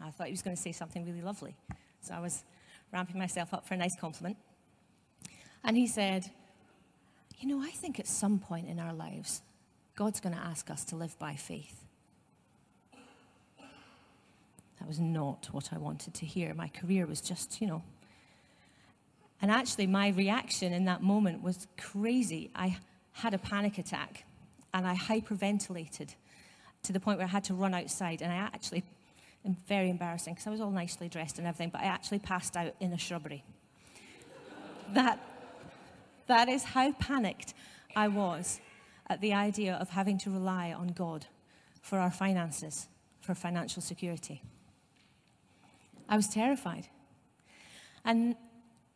I 0.00 0.10
thought 0.10 0.26
he 0.26 0.32
was 0.32 0.42
going 0.42 0.56
to 0.56 0.62
say 0.62 0.72
something 0.72 1.04
really 1.04 1.22
lovely. 1.22 1.56
So 2.02 2.14
I 2.14 2.20
was 2.20 2.44
ramping 2.92 3.18
myself 3.18 3.52
up 3.52 3.66
for 3.66 3.74
a 3.74 3.76
nice 3.76 3.96
compliment. 3.98 4.36
And 5.64 5.76
he 5.76 5.86
said, 5.86 6.30
You 7.38 7.48
know, 7.48 7.62
I 7.62 7.70
think 7.70 7.98
at 7.98 8.06
some 8.06 8.38
point 8.38 8.68
in 8.68 8.78
our 8.78 8.92
lives, 8.92 9.42
God's 9.96 10.20
going 10.20 10.34
to 10.34 10.40
ask 10.40 10.70
us 10.70 10.84
to 10.86 10.96
live 10.96 11.18
by 11.18 11.34
faith. 11.34 11.84
That 14.78 14.88
was 14.88 15.00
not 15.00 15.48
what 15.52 15.72
I 15.72 15.78
wanted 15.78 16.14
to 16.14 16.26
hear. 16.26 16.54
My 16.54 16.68
career 16.68 17.06
was 17.06 17.20
just, 17.20 17.60
you 17.60 17.66
know. 17.66 17.82
And 19.42 19.50
actually, 19.50 19.86
my 19.86 20.08
reaction 20.08 20.72
in 20.72 20.84
that 20.86 21.02
moment 21.02 21.42
was 21.42 21.66
crazy. 21.78 22.50
I 22.54 22.78
had 23.12 23.34
a 23.34 23.38
panic 23.38 23.76
attack 23.76 24.24
and 24.72 24.86
I 24.86 24.94
hyperventilated 24.94 26.14
to 26.82 26.92
the 26.92 27.00
point 27.00 27.18
where 27.18 27.26
I 27.26 27.30
had 27.30 27.44
to 27.44 27.54
run 27.54 27.74
outside. 27.74 28.22
And 28.22 28.32
I 28.32 28.36
actually, 28.36 28.84
very 29.68 29.90
embarrassing 29.90 30.34
because 30.34 30.46
I 30.46 30.50
was 30.50 30.60
all 30.60 30.70
nicely 30.70 31.08
dressed 31.08 31.38
and 31.38 31.46
everything, 31.46 31.70
but 31.70 31.80
I 31.80 31.86
actually 31.86 32.18
passed 32.18 32.56
out 32.56 32.74
in 32.80 32.92
a 32.92 32.98
shrubbery. 32.98 33.44
that, 34.92 35.18
that 36.26 36.48
is 36.48 36.64
how 36.64 36.92
panicked 36.92 37.54
I 37.96 38.08
was 38.08 38.60
at 39.08 39.20
the 39.20 39.34
idea 39.34 39.74
of 39.74 39.90
having 39.90 40.18
to 40.18 40.30
rely 40.30 40.72
on 40.72 40.88
God 40.88 41.26
for 41.82 41.98
our 41.98 42.10
finances, 42.10 42.88
for 43.20 43.34
financial 43.34 43.82
security. 43.82 44.42
I 46.08 46.16
was 46.16 46.28
terrified. 46.28 46.88
And 48.04 48.36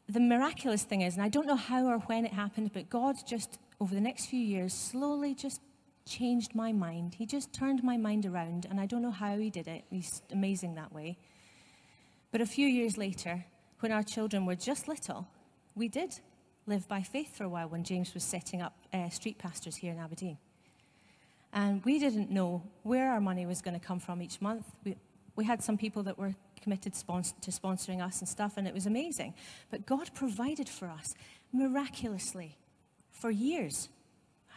the 0.09 0.21
miraculous 0.21 0.83
thing 0.83 1.01
is, 1.01 1.15
and 1.15 1.23
I 1.23 1.29
don't 1.29 1.47
know 1.47 1.57
how 1.57 1.87
or 1.87 1.99
when 2.01 2.25
it 2.25 2.33
happened, 2.33 2.73
but 2.73 2.91
God 2.91 3.17
just, 3.27 3.59
over 3.85 3.95
the 3.95 4.01
next 4.01 4.27
few 4.27 4.41
years, 4.41 4.73
slowly 4.73 5.35
just 5.35 5.61
changed 6.07 6.55
my 6.55 6.73
mind. 6.73 7.17
He 7.17 7.27
just 7.27 7.53
turned 7.53 7.85
my 7.85 7.99
mind 7.99 8.25
around, 8.25 8.67
and 8.71 8.81
I 8.81 8.87
don't 8.87 9.03
know 9.03 9.11
how 9.11 9.37
He 9.37 9.51
did 9.51 9.69
it. 9.69 9.85
He's 9.91 10.23
amazing 10.33 10.77
that 10.77 10.91
way. 10.91 11.19
But 12.33 12.41
a 12.41 12.47
few 12.47 12.67
years 12.67 12.97
later, 12.97 13.45
when 13.81 13.93
our 13.93 14.03
children 14.03 14.47
were 14.47 14.55
just 14.55 14.89
little, 14.89 15.29
we 15.75 15.89
did 15.89 16.19
live 16.67 16.89
by 16.89 17.03
faith 17.03 17.37
for 17.37 17.45
a 17.45 17.49
while 17.51 17.69
when 17.69 17.85
James 17.85 18.15
was 18.15 18.25
setting 18.25 18.63
up 18.63 18.75
uh, 18.95 19.11
street 19.11 19.37
pastors 19.37 19.77
here 19.77 19.93
in 19.93 19.99
Aberdeen. 19.99 20.39
And 21.53 21.85
we 21.85 21.99
didn't 21.99 22.31
know 22.31 22.63
where 22.85 23.13
our 23.13 23.21
money 23.21 23.45
was 23.45 23.61
going 23.61 23.79
to 23.79 23.87
come 23.87 24.01
from 24.01 24.23
each 24.23 24.41
month. 24.41 24.65
We, 24.83 24.97
we 25.37 25.45
had 25.45 25.63
some 25.63 25.77
people 25.77 26.03
that 26.05 26.17
were 26.17 26.35
committed 26.63 26.95
spons- 26.95 27.39
to 27.43 27.51
sponsoring 27.51 28.03
us 28.03 28.21
and 28.21 28.29
stuff, 28.29 28.55
and 28.57 28.67
it 28.67 28.73
was 28.73 28.87
amazing. 28.87 29.35
But 29.71 29.85
God 29.85 30.09
provided 30.15 30.71
for 30.71 30.89
us 30.89 31.15
miraculously 31.53 32.57
for 33.15 33.31
years. 33.31 33.89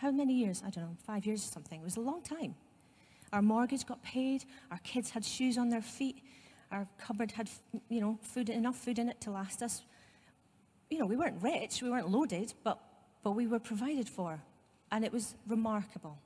How 0.02 0.12
many 0.12 0.34
years? 0.34 0.62
I 0.66 0.70
don't 0.70 0.84
know, 0.84 0.98
five 1.06 1.26
years 1.26 1.46
or 1.46 1.52
something. 1.52 1.80
It 1.80 1.84
was 1.84 1.96
a 1.96 2.02
long 2.02 2.22
time. 2.22 2.56
Our 3.32 3.42
mortgage 3.42 3.86
got 3.86 4.04
paid, 4.04 4.46
our 4.72 4.80
kids 4.84 5.12
had 5.12 5.24
shoes 5.24 5.58
on 5.58 5.70
their 5.70 5.82
feet, 5.82 6.18
our 6.72 6.88
cupboard 6.98 7.32
had, 7.32 7.50
you 7.90 8.02
know, 8.02 8.20
food, 8.22 8.50
enough 8.50 8.78
food 8.78 9.00
in 9.00 9.10
it 9.10 9.22
to 9.22 9.32
last 9.32 9.62
us. 9.62 9.84
You 10.90 11.00
know, 11.00 11.06
we 11.06 11.16
weren't 11.16 11.42
rich, 11.42 11.82
we 11.82 11.90
weren't 11.90 12.10
loaded, 12.10 12.54
but, 12.64 12.80
but 13.24 13.32
we 13.32 13.48
were 13.48 13.60
provided 13.60 14.08
for. 14.08 14.42
And 14.92 15.04
it 15.04 15.12
was 15.12 15.36
remarkable. 15.48 16.18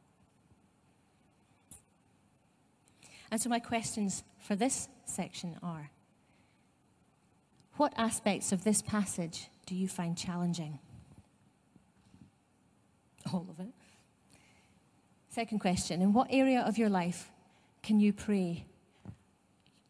And 3.32 3.41
so, 3.41 3.49
my 3.49 3.59
questions 3.59 4.23
for 4.39 4.55
this 4.55 4.89
section 5.05 5.57
are 5.63 5.89
What 7.77 7.93
aspects 7.97 8.51
of 8.51 8.63
this 8.63 8.82
passage 8.82 9.47
do 9.65 9.73
you 9.73 9.88
find 9.88 10.17
challenging? 10.17 10.79
All 13.34 13.47
of 13.49 13.59
it. 13.59 13.71
Second 15.29 15.59
question 15.59 16.01
In 16.01 16.13
what 16.13 16.27
area 16.29 16.61
of 16.61 16.77
your 16.77 16.89
life 16.89 17.32
can 17.84 17.99
you 17.99 18.13
pray 18.13 18.65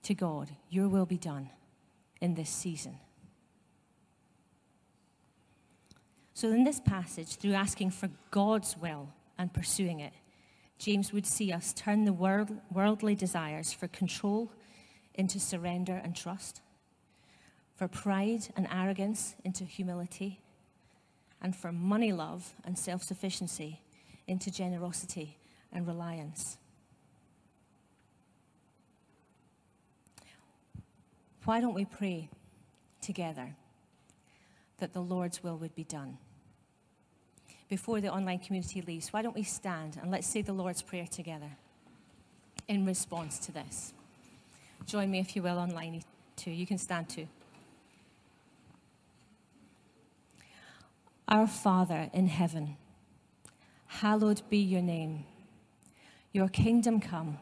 to 0.03 0.13
God, 0.13 0.49
Your 0.69 0.87
will 0.87 1.05
be 1.05 1.17
done 1.17 1.49
in 2.21 2.35
this 2.35 2.49
season? 2.49 2.97
So, 6.33 6.49
in 6.49 6.63
this 6.63 6.79
passage, 6.79 7.35
through 7.35 7.53
asking 7.53 7.91
for 7.91 8.09
God's 8.31 8.75
will 8.75 9.09
and 9.37 9.53
pursuing 9.53 9.99
it, 9.99 10.13
James 10.79 11.13
would 11.13 11.27
see 11.27 11.51
us 11.51 11.73
turn 11.73 12.05
the 12.05 12.13
world, 12.13 12.49
worldly 12.71 13.13
desires 13.13 13.71
for 13.71 13.87
control 13.87 14.51
into 15.13 15.39
surrender 15.39 16.01
and 16.03 16.15
trust, 16.15 16.61
for 17.75 17.87
pride 17.87 18.47
and 18.55 18.67
arrogance 18.71 19.35
into 19.43 19.65
humility, 19.65 20.40
and 21.41 21.55
from 21.55 21.75
money 21.75 22.11
love 22.11 22.53
and 22.63 22.77
self 22.77 23.03
sufficiency 23.03 23.81
into 24.27 24.51
generosity 24.51 25.37
and 25.73 25.87
reliance. 25.87 26.57
Why 31.45 31.59
don't 31.59 31.73
we 31.73 31.85
pray 31.85 32.29
together 33.01 33.55
that 34.77 34.93
the 34.93 35.01
Lord's 35.01 35.43
will 35.43 35.57
would 35.57 35.75
be 35.75 35.83
done? 35.83 36.17
before 37.71 38.01
the 38.01 38.11
online 38.11 38.37
community 38.37 38.81
leaves, 38.81 39.13
why 39.13 39.21
don't 39.21 39.33
we 39.33 39.43
stand 39.43 39.97
and 40.01 40.11
let's 40.11 40.27
say 40.27 40.41
the 40.41 40.51
Lord's 40.51 40.81
Prayer 40.81 41.07
together 41.07 41.49
in 42.67 42.85
response 42.85 43.39
to 43.39 43.53
this? 43.53 43.93
Join 44.85 45.09
me, 45.09 45.19
if 45.19 45.37
you 45.37 45.41
will, 45.41 45.57
online 45.57 46.03
too. 46.35 46.51
You 46.51 46.67
can 46.67 46.77
stand 46.77 47.07
too. 47.07 47.29
Our 51.32 51.47
Father 51.47 52.11
in 52.13 52.27
heaven, 52.27 52.77
hallowed 53.88 54.43
be 54.51 54.59
your 54.59 54.84
name. 54.84 55.25
Your 56.32 56.47
kingdom 56.47 56.99
come, 56.99 57.39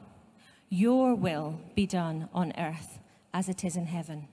your 0.69 1.13
will 1.13 1.59
be 1.75 1.85
done 1.85 2.29
on 2.33 2.53
earth 2.57 2.99
as 3.33 3.49
it 3.49 3.65
is 3.65 3.75
in 3.75 3.87
heaven. 3.87 4.29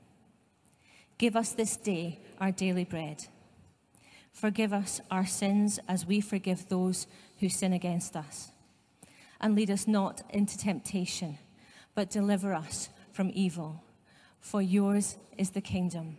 Give 1.18 1.34
us 1.34 1.52
this 1.52 1.76
day 1.76 2.20
our 2.38 2.52
daily 2.52 2.84
bread 2.84 3.26
Forgive 4.36 4.74
us 4.74 5.00
our 5.10 5.24
sins 5.24 5.80
as 5.88 6.04
we 6.04 6.20
forgive 6.20 6.68
those 6.68 7.06
who 7.40 7.48
sin 7.48 7.72
against 7.72 8.14
us. 8.14 8.50
And 9.40 9.54
lead 9.54 9.70
us 9.70 9.88
not 9.88 10.20
into 10.28 10.58
temptation, 10.58 11.38
but 11.94 12.10
deliver 12.10 12.52
us 12.52 12.90
from 13.12 13.30
evil. 13.32 13.82
For 14.38 14.60
yours 14.60 15.16
is 15.38 15.50
the 15.52 15.62
kingdom, 15.62 16.18